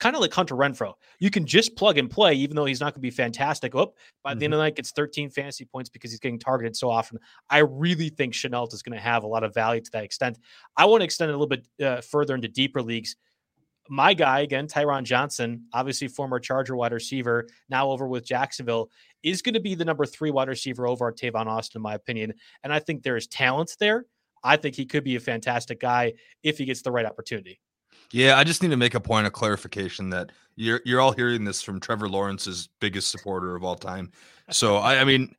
[0.01, 0.93] kind of like Hunter Renfrow.
[1.19, 3.75] You can just plug and play, even though he's not going to be fantastic.
[3.75, 3.93] Oh,
[4.23, 6.89] by the end of the night, gets 13 fantasy points because he's getting targeted so
[6.89, 7.19] often.
[7.49, 10.39] I really think Shenault is going to have a lot of value to that extent.
[10.75, 13.15] I want to extend it a little bit uh, further into deeper leagues.
[13.89, 18.89] My guy, again, Tyron Johnson, obviously former Charger wide receiver, now over with Jacksonville,
[19.21, 22.33] is going to be the number three wide receiver over Tavon Austin, in my opinion.
[22.63, 24.05] And I think there is talent there.
[24.43, 27.59] I think he could be a fantastic guy if he gets the right opportunity.
[28.11, 31.43] Yeah, I just need to make a point of clarification that you're you're all hearing
[31.43, 34.11] this from Trevor Lawrence's biggest supporter of all time.
[34.49, 35.33] So I, I mean,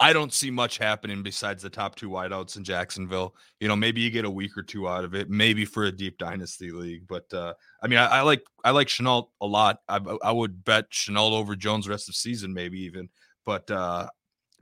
[0.00, 3.34] I don't see much happening besides the top two wideouts in Jacksonville.
[3.60, 5.92] You know, maybe you get a week or two out of it, maybe for a
[5.92, 7.06] deep dynasty league.
[7.08, 9.80] But uh, I mean, I, I like I like Shenault a lot.
[9.88, 13.08] I, I would bet Shenault over Jones rest of season, maybe even.
[13.46, 14.08] But uh,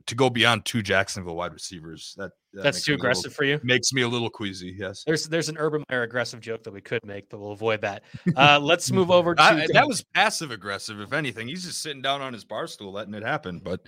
[0.07, 3.35] to go beyond two Jacksonville wide receivers, that, that That's too me a little- aggressive
[3.35, 3.61] for you.
[3.63, 4.75] makes me a little queasy.
[4.79, 5.03] Yes.
[5.05, 8.03] There's there's an Urban Meyer aggressive joke that we could make, but we'll avoid that.
[8.37, 11.49] Uh, let's move over to I, that was passive aggressive, if anything.
[11.49, 13.61] He's just sitting down on his bar stool letting it happen.
[13.63, 13.81] But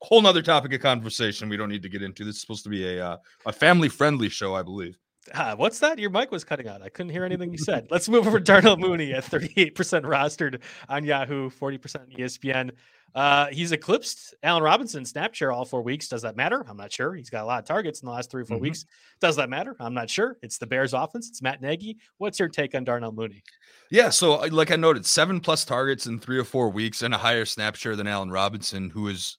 [0.00, 2.24] whole nother topic of conversation we don't need to get into.
[2.24, 4.98] This is supposed to be a uh, a family friendly show, I believe.
[5.34, 5.98] Ah, what's that?
[5.98, 6.82] Your mic was cutting out.
[6.82, 7.86] I couldn't hear anything you said.
[7.90, 12.70] Let's move over to Darnell Mooney at 38% rostered on Yahoo, 40% on ESPN.
[13.14, 16.08] Uh, he's eclipsed Allen Robinson snap share all four weeks.
[16.08, 16.64] Does that matter?
[16.68, 17.14] I'm not sure.
[17.14, 18.62] He's got a lot of targets in the last three or 4 Mhm.
[18.62, 18.86] weeks.
[19.20, 19.76] Does that matter?
[19.78, 20.38] I'm not sure.
[20.42, 21.28] It's the Bears offense.
[21.28, 21.98] It's Matt Nagy.
[22.16, 23.42] What's your take on Darnell Mooney?
[23.90, 27.12] Yeah, so uh, like I noted, seven plus targets in three or four weeks and
[27.14, 29.36] a higher snap share than Allen Robinson, who is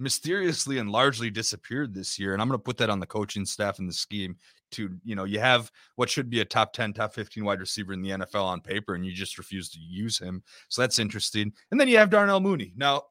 [0.00, 2.32] mysteriously and largely disappeared this year.
[2.32, 4.36] And I'm going to put that on the coaching staff and the scheme
[4.72, 7.92] to, you know, you have what should be a top 10, top 15 wide receiver
[7.92, 10.42] in the NFL on paper, and you just refuse to use him.
[10.68, 11.52] So that's interesting.
[11.70, 12.72] And then you have Darnell Mooney.
[12.76, 13.02] Now,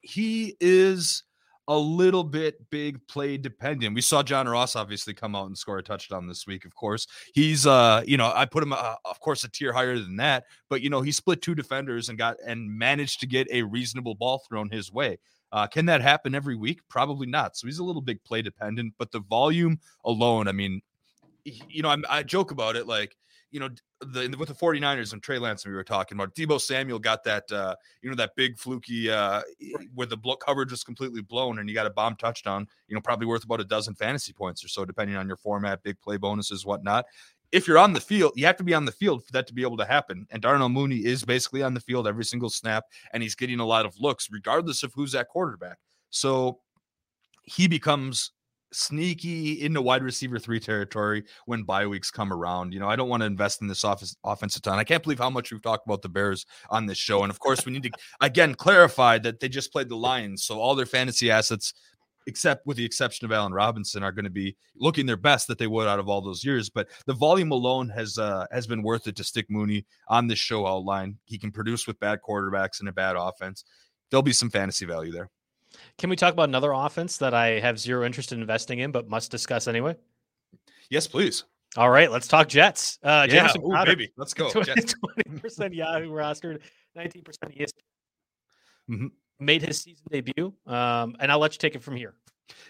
[0.00, 1.24] he is
[1.68, 3.94] a little bit big play dependent.
[3.94, 6.64] We saw John Ross obviously come out and score a touchdown this week.
[6.64, 9.98] Of course, he's uh, you know, I put him uh, of course a tier higher
[9.98, 13.48] than that, but you know, he split two defenders and got and managed to get
[13.50, 15.18] a reasonable ball thrown his way.
[15.52, 16.80] Uh, can that happen every week?
[16.88, 17.56] Probably not.
[17.56, 20.82] So he's a little big play dependent, but the volume alone, I mean,
[21.68, 23.16] you know, I'm, I joke about it like,
[23.50, 23.68] you know,
[24.00, 26.34] the with the 49ers and Trey Lance we were talking about.
[26.34, 29.42] Deebo Samuel got that uh, you know, that big fluky uh
[29.94, 33.00] where the blo- coverage was completely blown and you got a bomb touchdown, you know,
[33.00, 36.16] probably worth about a dozen fantasy points or so, depending on your format, big play
[36.16, 37.06] bonuses, whatnot.
[37.52, 39.54] If you're on the field, you have to be on the field for that to
[39.54, 40.26] be able to happen.
[40.30, 43.64] And Darnell Mooney is basically on the field every single snap, and he's getting a
[43.64, 45.78] lot of looks, regardless of who's at quarterback.
[46.10, 46.58] So
[47.44, 48.32] he becomes
[48.72, 52.72] sneaky into wide receiver three territory when bye weeks come around.
[52.72, 54.78] You know, I don't want to invest in this office offense a ton.
[54.78, 57.22] I can't believe how much we've talked about the Bears on this show.
[57.22, 57.90] And of course, we need to
[58.20, 61.74] again clarify that they just played the Lions, so all their fantasy assets,
[62.26, 65.58] except with the exception of Allen Robinson, are going to be looking their best that
[65.58, 66.68] they would out of all those years.
[66.68, 70.38] But the volume alone has uh, has been worth it to stick Mooney on this
[70.38, 71.18] show outline.
[71.24, 73.64] He can produce with bad quarterbacks and a bad offense.
[74.10, 75.30] There'll be some fantasy value there.
[75.98, 79.08] Can we talk about another offense that I have zero interest in investing in, but
[79.08, 79.96] must discuss anyway?
[80.90, 81.44] Yes, please.
[81.76, 82.98] All right, let's talk Jets.
[83.02, 84.50] Uh, yeah, ooh, Crowder, baby, let's go.
[84.50, 84.64] 20
[85.40, 86.60] percent Yahoo rostered,
[86.94, 87.70] nineteen percent ESPN.
[88.90, 89.10] Mhm.
[89.40, 92.14] Made his season debut, um, and I'll let you take it from here.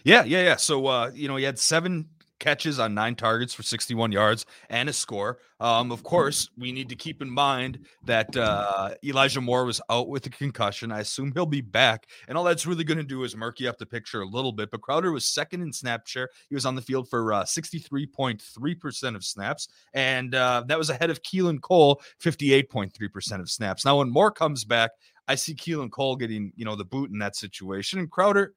[0.03, 0.57] Yeah, yeah, yeah.
[0.57, 2.09] So uh, you know, he had seven
[2.39, 5.39] catches on nine targets for 61 yards and a score.
[5.59, 10.09] Um, of course, we need to keep in mind that uh, Elijah Moore was out
[10.09, 10.93] with a concussion.
[10.93, 13.79] I assume he'll be back, and all that's really going to do is murky up
[13.79, 14.71] the picture a little bit.
[14.71, 16.29] But Crowder was second in snap share.
[16.49, 21.11] He was on the field for uh, 63.3% of snaps, and uh, that was ahead
[21.11, 23.85] of Keelan Cole, 58.3% of snaps.
[23.85, 24.91] Now, when Moore comes back,
[25.27, 28.53] I see Keelan Cole getting you know the boot in that situation, and Crowder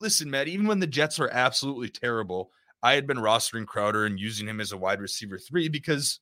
[0.00, 2.50] listen, Matt, even when the Jets were absolutely terrible,
[2.82, 6.20] I had been rostering Crowder and using him as a wide receiver three because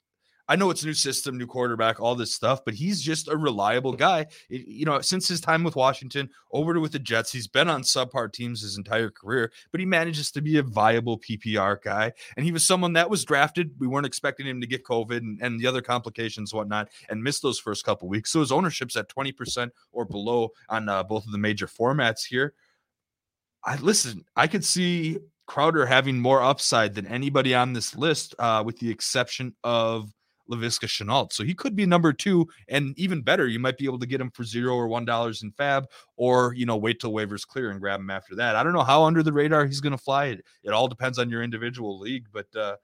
[0.50, 3.36] I know it's a new system, new quarterback, all this stuff, but he's just a
[3.36, 4.26] reliable guy.
[4.48, 7.68] It- you know, since his time with Washington over to with the Jets, he's been
[7.68, 12.12] on subpar teams his entire career, but he manages to be a viable PPR guy.
[12.36, 13.72] And he was someone that was drafted.
[13.78, 17.40] We weren't expecting him to get COVID and, and the other complications, whatnot, and miss
[17.40, 18.32] those first couple weeks.
[18.32, 22.54] So his ownership's at 20% or below on uh, both of the major formats here.
[23.64, 24.24] I listen.
[24.34, 25.18] I could see
[25.48, 30.12] Crowder having more upside than anybody on this list, uh, with the exception of
[30.50, 31.32] Laviska Shenault.
[31.32, 34.20] So he could be number two, and even better, you might be able to get
[34.20, 35.86] him for zero or one dollars in FAAB,
[36.16, 38.56] or you know, wait till waivers clear and grab him after that.
[38.56, 40.26] I don't know how under the radar he's going to fly.
[40.26, 42.76] It it all depends on your individual league, but uh,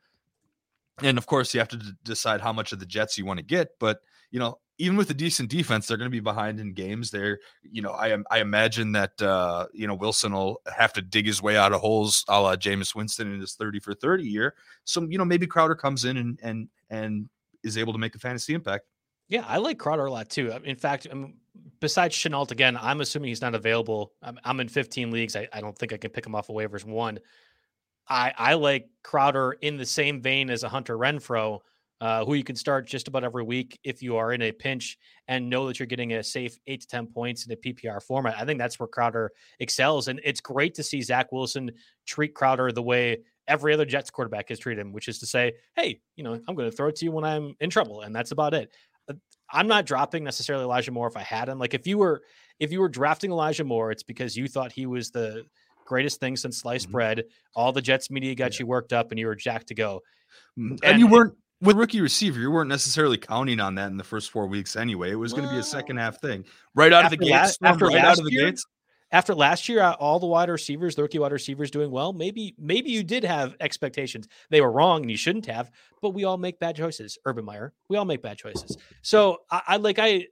[1.02, 3.38] and of course you have to d- decide how much of the Jets you want
[3.38, 3.70] to get.
[3.78, 4.00] But
[4.30, 7.10] you know, even with a decent defense, they're going to be behind in games.
[7.10, 11.26] They're, you know, I I imagine that uh, you know Wilson will have to dig
[11.26, 14.54] his way out of holes, a la Jameis Winston in his thirty for thirty year.
[14.84, 17.28] So you know maybe Crowder comes in and and and
[17.62, 18.84] is able to make a fantasy impact.
[19.28, 20.52] Yeah, I like Crowder a lot too.
[20.64, 21.34] In fact, um,
[21.80, 24.12] besides Shenault, again, I'm assuming he's not available.
[24.22, 25.34] I'm, I'm in 15 leagues.
[25.34, 26.84] I, I, don't think I can pick him off of waivers.
[26.84, 27.18] One,
[28.06, 31.60] I, I like Crowder in the same vein as a Hunter Renfrow,
[32.04, 34.98] uh, who you can start just about every week if you are in a pinch
[35.26, 38.34] and know that you're getting a safe eight to 10 points in a PPR format.
[38.38, 40.08] I think that's where Crowder excels.
[40.08, 41.70] And it's great to see Zach Wilson
[42.06, 45.54] treat Crowder the way every other Jets quarterback has treated him, which is to say,
[45.76, 48.14] hey, you know, I'm going to throw it to you when I'm in trouble, and
[48.14, 48.70] that's about it.
[49.08, 49.14] Uh,
[49.50, 51.58] I'm not dropping necessarily Elijah Moore if I had him.
[51.58, 52.20] Like if you were
[52.60, 55.44] if you were drafting Elijah Moore, it's because you thought he was the
[55.86, 56.92] greatest thing since sliced mm-hmm.
[56.92, 57.24] bread.
[57.54, 58.60] All the Jets media got yeah.
[58.60, 60.02] you worked up, and you were jacked to go.
[60.56, 61.34] And, and you weren't
[61.64, 65.10] with rookie receiver, you weren't necessarily counting on that in the first four weeks anyway.
[65.10, 66.44] It was going to be a second half thing,
[66.74, 67.58] right out of the gates.
[67.62, 68.66] after right out of the year, gates,
[69.12, 72.90] after last year, all the wide receivers, the rookie wide receivers doing well, maybe maybe
[72.90, 74.28] you did have expectations.
[74.50, 75.70] They were wrong and you shouldn't have,
[76.02, 77.16] but we all make bad choices.
[77.24, 78.76] Urban Meyer, we all make bad choices.
[79.02, 80.26] So I, I like I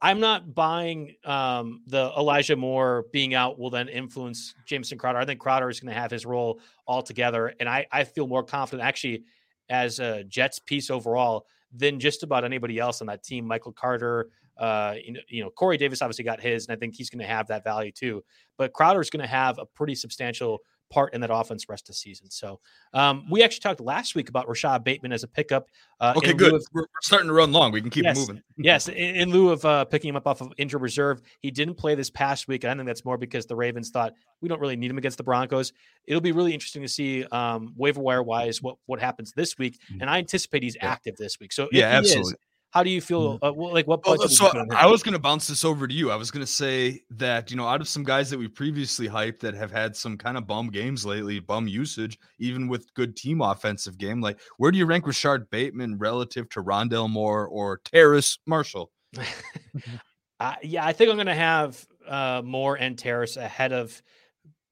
[0.00, 5.18] I'm not buying um, the Elijah Moore being out will then influence Jamison Crowder.
[5.18, 8.42] I think Crowder is going to have his role altogether, and I, I feel more
[8.42, 9.24] confident actually
[9.70, 13.46] as a Jets piece overall than just about anybody else on that team.
[13.46, 16.94] Michael Carter, uh, you know, you know, Corey Davis obviously got his, and I think
[16.94, 18.22] he's going to have that value too.
[18.58, 20.58] But Crowder is going to have a pretty substantial
[20.90, 22.28] part in that offense rest of the season.
[22.30, 22.60] So
[22.92, 25.68] um, we actually talked last week about Rashod Bateman as a pickup.
[26.00, 26.54] Uh, okay, good.
[26.54, 27.72] Of, we're starting to run long.
[27.72, 28.42] We can keep yes, moving.
[28.58, 31.74] yes, in, in, lieu of uh, picking him up off of injured reserve, he didn't
[31.74, 32.64] play this past week.
[32.64, 35.24] I think that's more because the Ravens thought we don't really need him against the
[35.24, 35.72] Broncos.
[36.06, 39.78] It'll be really interesting to see um, waiver wire wise what what happens this week,
[39.92, 40.00] mm.
[40.00, 41.52] and I anticipate he's active this week.
[41.52, 42.32] So yeah, absolutely.
[42.32, 42.36] Is,
[42.70, 43.38] how do you feel?
[43.38, 43.60] Mm-hmm.
[43.60, 44.06] Uh, like what?
[44.06, 46.10] Well, so I was going to bounce this over to you.
[46.10, 49.08] I was going to say that you know, out of some guys that we previously
[49.08, 53.16] hyped that have had some kind of bum games lately, bum usage, even with good
[53.16, 57.80] team offensive game, like where do you rank Rashod Bateman relative to Rondale Moore or
[57.84, 58.92] Terrace Marshall?
[60.40, 64.00] uh, yeah, I think I'm going to have uh, Moore and Terrace ahead of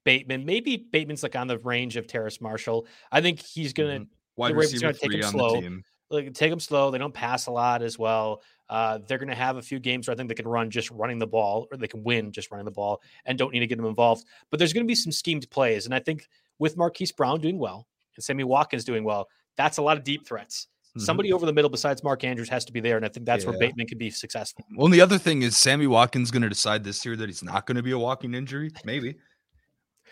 [0.04, 0.44] Bateman.
[0.44, 2.86] Maybe Bateman's like on the range of Terrace Marshall.
[3.10, 4.04] I think he's going to.
[4.04, 4.12] Mm-hmm.
[4.36, 5.54] Wide receiver three on slow.
[5.56, 6.90] the team like take them slow.
[6.90, 8.42] They don't pass a lot as well.
[8.68, 10.90] Uh, they're going to have a few games where I think they can run just
[10.90, 13.66] running the ball, or they can win just running the ball, and don't need to
[13.66, 14.26] get them involved.
[14.50, 16.28] But there's going to be some schemed plays, and I think
[16.58, 17.86] with Marquise Brown doing well
[18.16, 20.68] and Sammy Watkins doing well, that's a lot of deep threats.
[20.90, 21.00] Mm-hmm.
[21.04, 23.44] Somebody over the middle besides Mark Andrews has to be there, and I think that's
[23.44, 23.50] yeah.
[23.50, 24.64] where Bateman can be successful.
[24.76, 27.42] Well, and the other thing is Sammy Watkins going to decide this year that he's
[27.42, 29.16] not going to be a walking injury, maybe.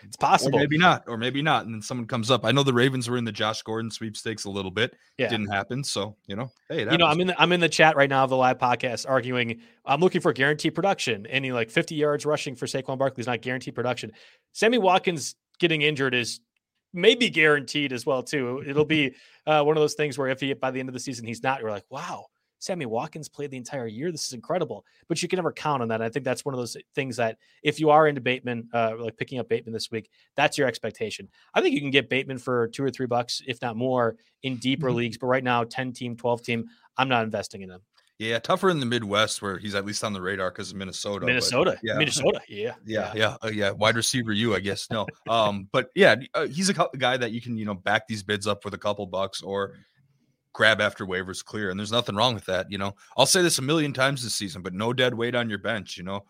[0.03, 0.57] It's possible.
[0.57, 1.65] Or maybe not, or maybe not.
[1.65, 2.45] And then someone comes up.
[2.45, 4.95] I know the Ravens were in the Josh Gordon sweepstakes a little bit.
[5.17, 5.27] Yeah.
[5.27, 5.83] It didn't happen.
[5.83, 8.23] So, you know, hey, you know, I'm in the I'm in the chat right now
[8.23, 11.25] of the live podcast arguing I'm looking for guaranteed production.
[11.27, 14.11] Any like 50 yards rushing for Saquon Barkley is not guaranteed production.
[14.53, 16.39] Sammy Watkins getting injured is
[16.93, 18.63] maybe guaranteed as well, too.
[18.65, 19.13] It'll be
[19.47, 21.43] uh, one of those things where if he by the end of the season he's
[21.43, 22.25] not, you're like, wow,
[22.59, 24.11] Sammy Watkins played the entire year.
[24.11, 26.01] This is incredible, but you can never count on that.
[26.01, 29.17] I think that's one of those things that if you are into Bateman, uh, like
[29.17, 31.27] picking up Bateman this week, that's your expectation.
[31.53, 34.57] I think you can get Bateman for two or three bucks, if not more, in
[34.57, 34.97] deeper mm-hmm.
[34.97, 35.17] leagues.
[35.17, 36.65] But right now, 10 team, 12 team,
[36.97, 37.81] I'm not investing in him.
[38.19, 41.23] Yeah, tougher in the Midwest where he's at least on the radar because of Minnesota.
[41.23, 43.37] Minnesota, yeah, Minnesota, yeah, yeah, yeah, yeah.
[43.43, 43.69] Uh, yeah.
[43.69, 44.89] Wide receiver, you, I guess.
[44.89, 48.23] No, um, but yeah, uh, he's a guy that you can you know back these
[48.23, 49.75] bids up with a couple bucks or
[50.57, 51.69] grab after waivers clear.
[51.69, 52.69] And there's nothing wrong with that.
[52.69, 55.49] You know, I'll say this a million times this season, but no dead weight on
[55.49, 55.97] your bench.
[55.97, 56.25] You know,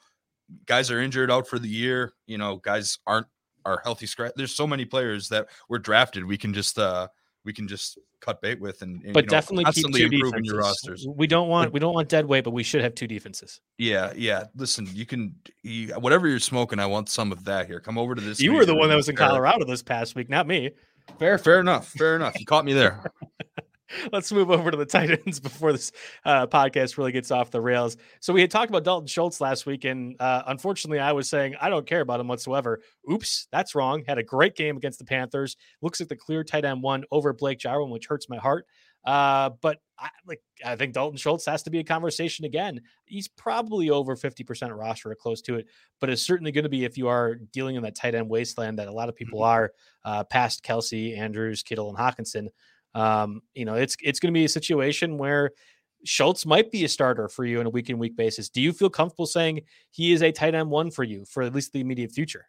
[0.66, 2.12] guys are injured out for the year.
[2.28, 3.28] You know, guys aren't
[3.66, 4.34] are healthy scratch.
[4.36, 6.26] There's so many players that were drafted.
[6.26, 7.08] We can just uh
[7.46, 10.16] we can just cut bait with and, and but you know, definitely constantly keep two
[10.16, 10.52] improving defenses.
[10.52, 11.08] your rosters.
[11.08, 13.62] We don't want we don't want dead weight, but we should have two defenses.
[13.78, 14.44] Yeah, yeah.
[14.56, 16.80] Listen, you can you, whatever you're smoking.
[16.80, 17.80] I want some of that here.
[17.80, 18.42] Come over to this.
[18.42, 20.72] You were the one that was in Colorado this past week, not me.
[21.18, 21.88] Fair, fair enough.
[21.88, 22.38] Fair enough.
[22.38, 23.10] You caught me there.
[24.12, 25.92] let's move over to the Titans before this
[26.26, 27.98] uh, podcast really gets off the rails.
[28.20, 31.56] So we had talked about Dalton Schultz last week, and uh, unfortunately, I was saying
[31.60, 32.82] I don't care about him whatsoever.
[33.12, 34.04] Oops, that's wrong.
[34.08, 35.56] Had a great game against the Panthers.
[35.82, 38.66] Looks like the clear tight end one over Blake Jarwin, which hurts my heart.
[39.06, 42.82] Uh, but I, like I think Dalton Schultz has to be a conversation again.
[43.06, 45.68] He's probably over 50% roster or close to it,
[46.02, 48.80] but it's certainly going to be if you are dealing in that tight end wasteland
[48.80, 49.48] that a lot of people Mm-hmm.
[49.48, 49.72] are
[50.04, 52.48] uh, past Kelsey, Andrews, Kittle, and Hockenson.
[52.98, 55.52] Um, you know, it's it's going to be a situation where
[56.04, 58.50] Schultz might be a starter for you on a week in week basis.
[58.50, 61.54] Do you feel comfortable saying he is a tight end one for you for at
[61.54, 62.48] least the immediate future?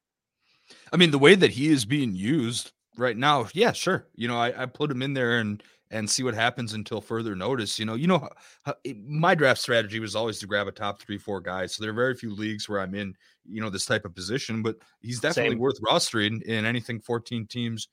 [0.92, 4.06] I mean, the way that he is being used right now, yeah, sure.
[4.14, 7.34] You know, I, I put him in there and and see what happens until further
[7.34, 7.78] notice.
[7.78, 8.28] You know, you know,
[8.84, 11.74] it- my draft strategy was always to grab a top three, four guys.
[11.74, 13.14] So there are very few leagues where I'm in,
[13.46, 14.62] you know, this type of position.
[14.62, 15.58] But he's definitely Same.
[15.60, 17.88] worth rostering in anything 14 teams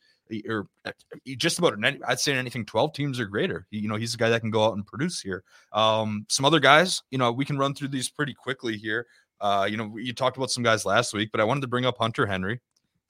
[0.48, 0.92] or uh,
[1.38, 3.68] just about I'd say anything 12 teams or greater.
[3.70, 5.44] You know, he's a guy that can go out and produce here.
[5.74, 9.08] Um, some other guys, you know, we can run through these pretty quickly here.
[9.42, 11.86] Uh, you know, you talked about some guys last week, but I wanted to bring
[11.86, 12.62] up Hunter Henry.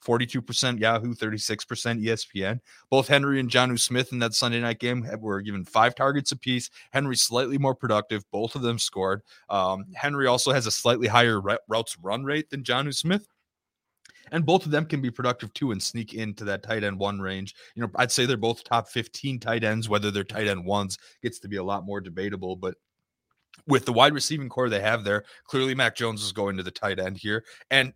[0.04, 2.60] 42% Yahoo, 36% ESPN.
[2.90, 6.70] Both Henry and Jonnu Smith in that Sunday night game were given five targets apiece.
[6.92, 8.22] Henry slightly more productive.
[8.30, 9.22] Both of them scored.
[9.48, 13.26] Um, Henry also has a slightly higher routes run rate than Jonnu Smith.
[14.32, 17.20] And both of them can be productive too and sneak into that tight end one
[17.20, 17.54] range.
[17.74, 19.88] You know, I'd say they're both top 15 tight ends.
[19.88, 22.56] Whether they're tight end ones gets to be a lot more debatable.
[22.56, 22.74] But
[23.66, 26.70] with the wide receiving core they have there, clearly Mac Jones is going to the
[26.70, 27.44] tight end here.
[27.70, 27.92] And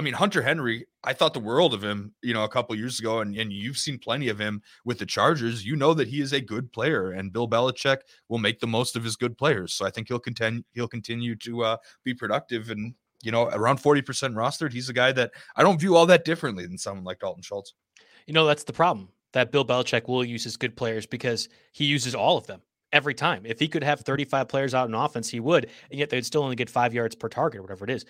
[0.00, 2.98] I mean, Hunter Henry, I thought the world of him, you know, a couple years
[2.98, 5.62] ago, and, and you've seen plenty of him with the Chargers.
[5.62, 7.98] You know that he is a good player, and Bill Belichick
[8.30, 9.74] will make the most of his good players.
[9.74, 13.78] So I think he'll continue he'll continue to uh, be productive and you know around
[13.78, 14.72] forty percent rostered.
[14.72, 17.74] He's a guy that I don't view all that differently than someone like Dalton Schultz.
[18.26, 21.84] You know, that's the problem that Bill Belichick will use his good players because he
[21.84, 22.62] uses all of them
[22.92, 23.46] every time.
[23.46, 26.42] If he could have 35 players out in offense, he would, and yet they'd still
[26.42, 28.04] only get five yards per target whatever it is.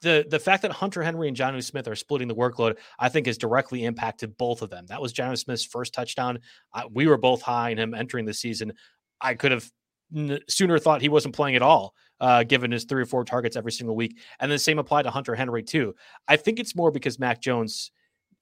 [0.00, 3.26] The the fact that Hunter Henry and Jonnu Smith are splitting the workload, I think,
[3.26, 4.86] has directly impacted both of them.
[4.86, 6.38] That was Jonnu Smith's first touchdown.
[6.72, 8.72] I, we were both high in him entering the season.
[9.20, 9.68] I could have
[10.14, 13.56] n- sooner thought he wasn't playing at all, uh, given his three or four targets
[13.56, 14.18] every single week.
[14.40, 15.94] And the same applied to Hunter Henry too.
[16.26, 17.90] I think it's more because Mac Jones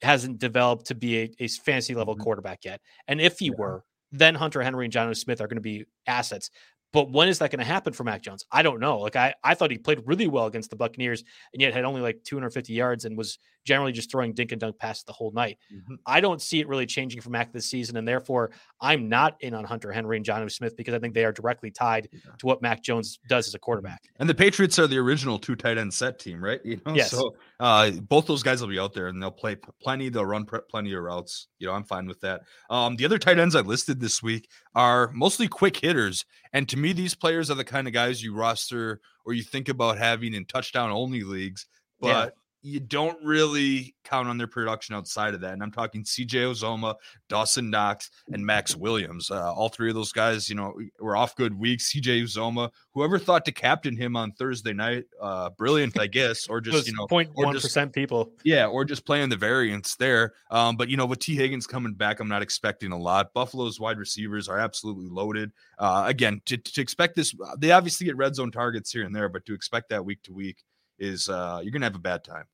[0.02, 2.20] hasn't developed to be a, a fantasy level Mhm.
[2.20, 2.80] quarterback yet.
[3.08, 6.50] And if he were, then Hunter Henry and John Smith are going to be assets.
[6.92, 8.44] But when is that going to happen for Mac Jones?
[8.52, 8.98] I don't know.
[9.00, 12.00] Like I, I thought he played really well against the Buccaneers and yet had only
[12.00, 15.58] like 250 yards and was generally just throwing dink and dunk passes the whole night.
[16.06, 19.52] I don't see it really changing for Mac this season, and therefore I'm not in
[19.52, 22.20] on Hunter Henry and John Smith because I think they are directly tied Yeah.
[22.38, 24.00] to what Mac Jones does as a quarterback.
[24.20, 26.60] And the Patriots are the original two tight end set team, right?
[26.64, 27.10] You know, Yes.
[27.10, 30.08] so uh, both those guys will be out there and they'll play plenty.
[30.08, 31.48] They'll run plenty of routes.
[31.58, 32.42] You know, I'm fine with that.
[32.70, 36.76] Um, the other tight ends I listed this week are mostly quick hitters, and to
[36.76, 40.34] me, these players are the kind of guys you roster or you think about having
[40.34, 41.66] in touchdown only leagues,
[42.00, 42.08] but.
[42.08, 42.28] Yeah.
[42.66, 45.52] You don't really count on their production outside of that.
[45.52, 46.96] And I'm talking CJ Uzomah,
[47.28, 49.30] Dawson Knox, and Maxx Williams.
[49.30, 51.92] Uh, all three of those guys, you know, were off good weeks.
[51.92, 56.60] CJ Uzomah, whoever thought to captain him on Thursday night, uh, brilliant, I guess, or
[56.60, 58.32] just you know, 0.1 people.
[58.42, 60.32] yeah, or just playing the variance there.
[60.50, 63.32] Um, but you know, with Tee Higgins coming back, I'm not expecting a lot.
[63.32, 65.52] Buffalo's wide receivers are absolutely loaded.
[65.78, 69.28] Uh, again, to, to expect this, they obviously get red zone targets here and there,
[69.28, 70.64] but to expect that week to week
[70.98, 72.44] is uh, you're gonna have a bad time.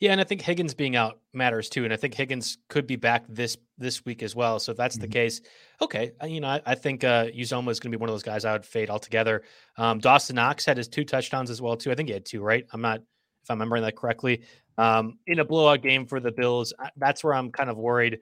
[0.00, 2.96] Yeah, and I think Higgins being out matters too, and I think Higgins could be
[2.96, 4.58] back this this week as well.
[4.58, 5.12] So if that's the Mhm.
[5.12, 5.40] case,
[5.82, 8.14] okay, uh, you know, I, I think uh, Uzomah is going to be one of
[8.14, 9.42] those guys I would fade altogether.
[9.76, 11.90] Um, Dawson Knox had his two touchdowns as well too.
[11.90, 12.66] I think he had two, right?
[12.72, 13.00] I'm not
[13.42, 14.42] if I'm remembering that correctly.
[14.78, 18.18] Um, in a blowout game for the Bills, that's where I'm kind of worried.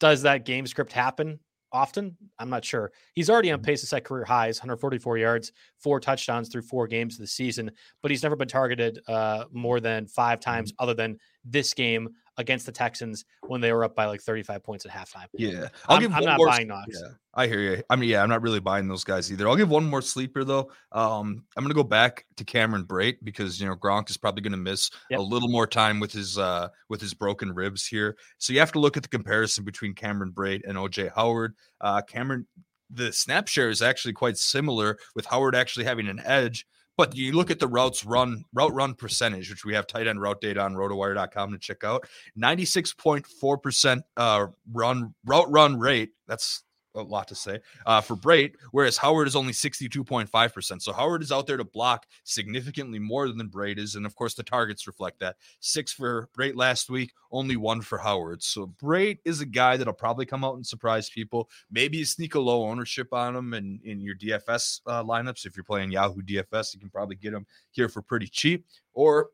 [0.00, 1.38] Does that game script happen
[1.72, 2.16] often?
[2.38, 2.92] I'm not sure.
[3.14, 7.18] He's already on pace to set career highs, 144 yards, four touchdowns through four games
[7.18, 7.70] this season,
[8.02, 12.08] but he's never been targeted uh, more than five times, other than this game
[12.38, 15.26] against the Texans when they were up by like 35 points at halftime.
[15.34, 16.88] Yeah, I'm, I'm not buying Knox.
[17.00, 17.82] Yeah, I hear you.
[17.90, 19.48] I mean, yeah, I'm not really buying those guys either.
[19.48, 20.70] I'll give one more sleeper though.
[20.92, 24.56] Um, I'm gonna go back to Cameron Brate because you know Gronk is probably gonna
[24.56, 25.20] miss Yep.
[25.20, 28.16] a little more time with his uh with his broken ribs here.
[28.38, 31.54] So you have to look at the comparison between Cameron Brate and OJ Howard.
[31.80, 32.46] Uh, Cameron,
[32.90, 36.66] the snap share is actually quite similar with Howard actually having an edge.
[36.96, 40.20] But you look at the routes run route run percentage, which we have tight end
[40.20, 42.06] route data on rotowire.com to check out.
[42.38, 46.10] 96.4% uh run route run rate.
[46.26, 46.64] That's
[46.94, 50.82] a lot to say uh, for Brate, whereas Howard is only 62.5%.
[50.82, 53.94] So Howard is out there to block significantly more than Brate is.
[53.94, 55.36] And of course, the targets reflect that.
[55.60, 58.42] Six for Brate last week, only one for Howard.
[58.42, 61.48] So Brate is a guy that'll probably come out and surprise people.
[61.70, 65.46] Maybe you sneak a low ownership on him in, in your DFS uh, lineups.
[65.46, 68.66] If you're playing Yahoo DFS, you can probably get him here for pretty cheap.
[68.94, 69.30] Or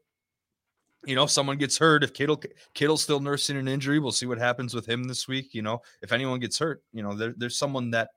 [1.06, 2.42] you know, someone gets hurt, if Kittle
[2.74, 5.54] Kittle's still nursing an injury, we'll see what happens with him this week.
[5.54, 8.10] You know, if anyone gets hurt, you know, there, there's someone that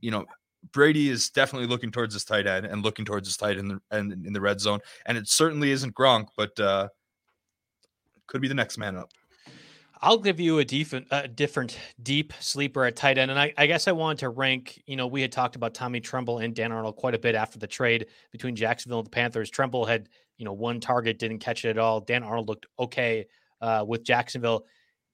[0.00, 0.26] you know,
[0.72, 4.08] Brady is definitely looking towards his tight end and looking towards his tight end in
[4.10, 4.80] the, in, the red zone.
[5.06, 6.88] And it certainly isn't Gronk, but uh,
[8.26, 9.10] could be the next man up.
[10.00, 13.66] I'll give you a different, a different deep sleeper at tight end, and I, I,
[13.66, 14.80] guess I wanted to rank.
[14.86, 17.58] You know, we had talked about Tommy Tremble and Dan Arnold quite a bit after
[17.58, 19.50] the trade between Jacksonville and the Panthers.
[19.50, 20.08] Tremble had
[20.38, 22.00] you know one target, didn't catch it at all.
[22.00, 23.26] Dan Arnold looked okay
[23.60, 24.64] uh, with Jacksonville.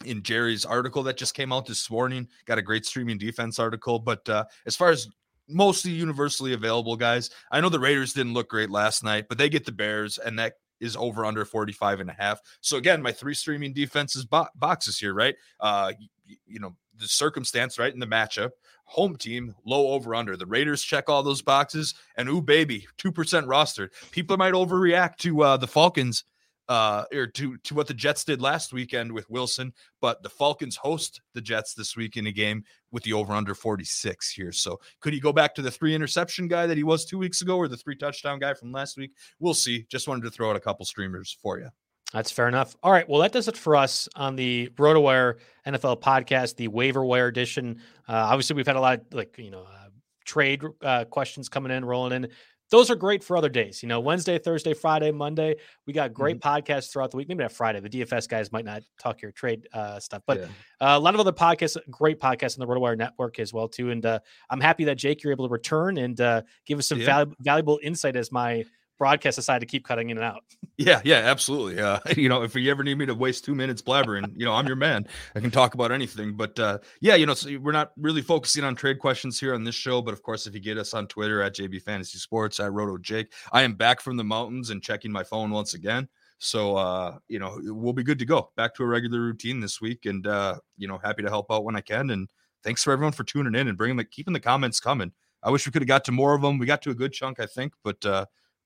[0.06, 2.28] in Jerry's article that just came out this morning.
[2.46, 5.08] Got a great streaming defense article, but uh as far as
[5.48, 9.50] mostly universally available guys, I know the Raiders didn't look great last night, but they
[9.50, 12.42] get the Bears and that is over under 45 and a half.
[12.62, 15.36] So again, my three streaming defenses bo- boxes here, right?
[15.60, 15.94] Uh
[16.26, 18.52] you, you know, the circumstance, right, in the matchup.
[18.86, 20.38] Home team, low over under.
[20.38, 23.90] The Raiders check all those boxes, and ooh, baby, 2% rostered.
[24.12, 26.24] People might overreact to uh, the Falcons
[26.68, 29.72] uh or to to what the Jets did last weekend with Wilson,
[30.02, 33.54] but the Falcons host the Jets this week in a game with the over under
[33.54, 34.52] 46 here.
[34.52, 37.42] So could he go back to the three interception guy that he was 2 weeks
[37.42, 39.12] ago or the three touchdown guy from last week?
[39.40, 39.86] We'll see.
[39.90, 41.70] Just wanted to throw out a couple streamers for you.
[42.16, 42.78] That's fair enough.
[42.82, 43.08] All right.
[43.10, 45.36] Well, that does it for us on the RotoWire
[45.68, 47.82] NFL podcast, the waiver wire edition.
[48.08, 49.90] Uh, obviously, we've had a lot of like, you know, uh,
[50.24, 52.30] trade uh, questions coming in, rolling in.
[52.72, 53.84] Those are great for other days.
[53.84, 55.58] You know, Wednesday, Thursday, Friday, Monday.
[55.86, 56.56] We got great mm-hmm.
[56.72, 57.28] podcasts throughout the week.
[57.28, 57.82] Maybe not Friday.
[57.82, 60.46] The DFS guys might not talk your trade uh, stuff, but yeah.
[60.80, 63.92] uh, a lot of other podcasts, great podcasts on the RotoWire network as well too.
[63.92, 67.02] And uh, I'm happy that Jake, you're able to return and uh, give us some
[67.02, 67.26] yeah.
[67.42, 68.64] valuable insight as my
[68.98, 70.44] broadcast decide to keep cutting in and out.
[70.78, 71.82] Yeah, yeah, absolutely.
[71.82, 74.52] Uh, you know, if you ever need me to waste two minutes blabbering, you know,
[74.52, 75.08] I'm your man.
[75.34, 76.36] I can talk about anything.
[76.36, 79.64] But uh, yeah, you know, so we're not really focusing on trade questions here on
[79.64, 80.02] this show.
[80.02, 82.98] But of course, if you get us on Twitter at JB Fantasy Sports at Roto
[82.98, 86.10] Jake, I am back from the mountains and checking my phone once again.
[86.40, 88.52] So uh, you know, we'll be good to go.
[88.58, 91.64] Back to a regular routine this week, and uh, you know, happy to help out
[91.64, 92.10] when I can.
[92.10, 92.30] And
[92.66, 95.14] thanks for everyone for tuning in and bringing the keeping the comments coming.
[95.42, 96.58] I wish we could have got to more of them.
[96.58, 98.26] We got to a good chunk, I think, but uh,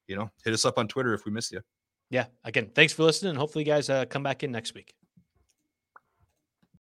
[0.09, 1.61] you know, hit us up on Twitter if we miss you.
[2.09, 2.25] Yeah.
[2.43, 3.29] Again, thanks for listening.
[3.29, 4.93] And hopefully, you guys uh, come back in next week.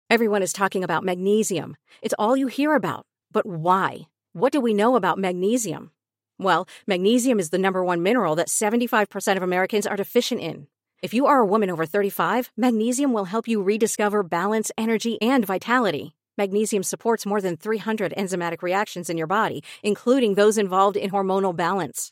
[0.09, 1.77] Everyone is talking about magnesium.
[2.01, 3.05] It's all you hear about.
[3.31, 4.07] But why?
[4.33, 5.91] What do we know about magnesium?
[6.39, 10.67] Well, magnesium is the number one mineral that 75% of Americans are deficient in.
[11.03, 15.45] If you are a woman over 35, magnesium will help you rediscover balance, energy, and
[15.45, 16.15] vitality.
[16.37, 21.55] Magnesium supports more than 300 enzymatic reactions in your body, including those involved in hormonal
[21.55, 22.11] balance.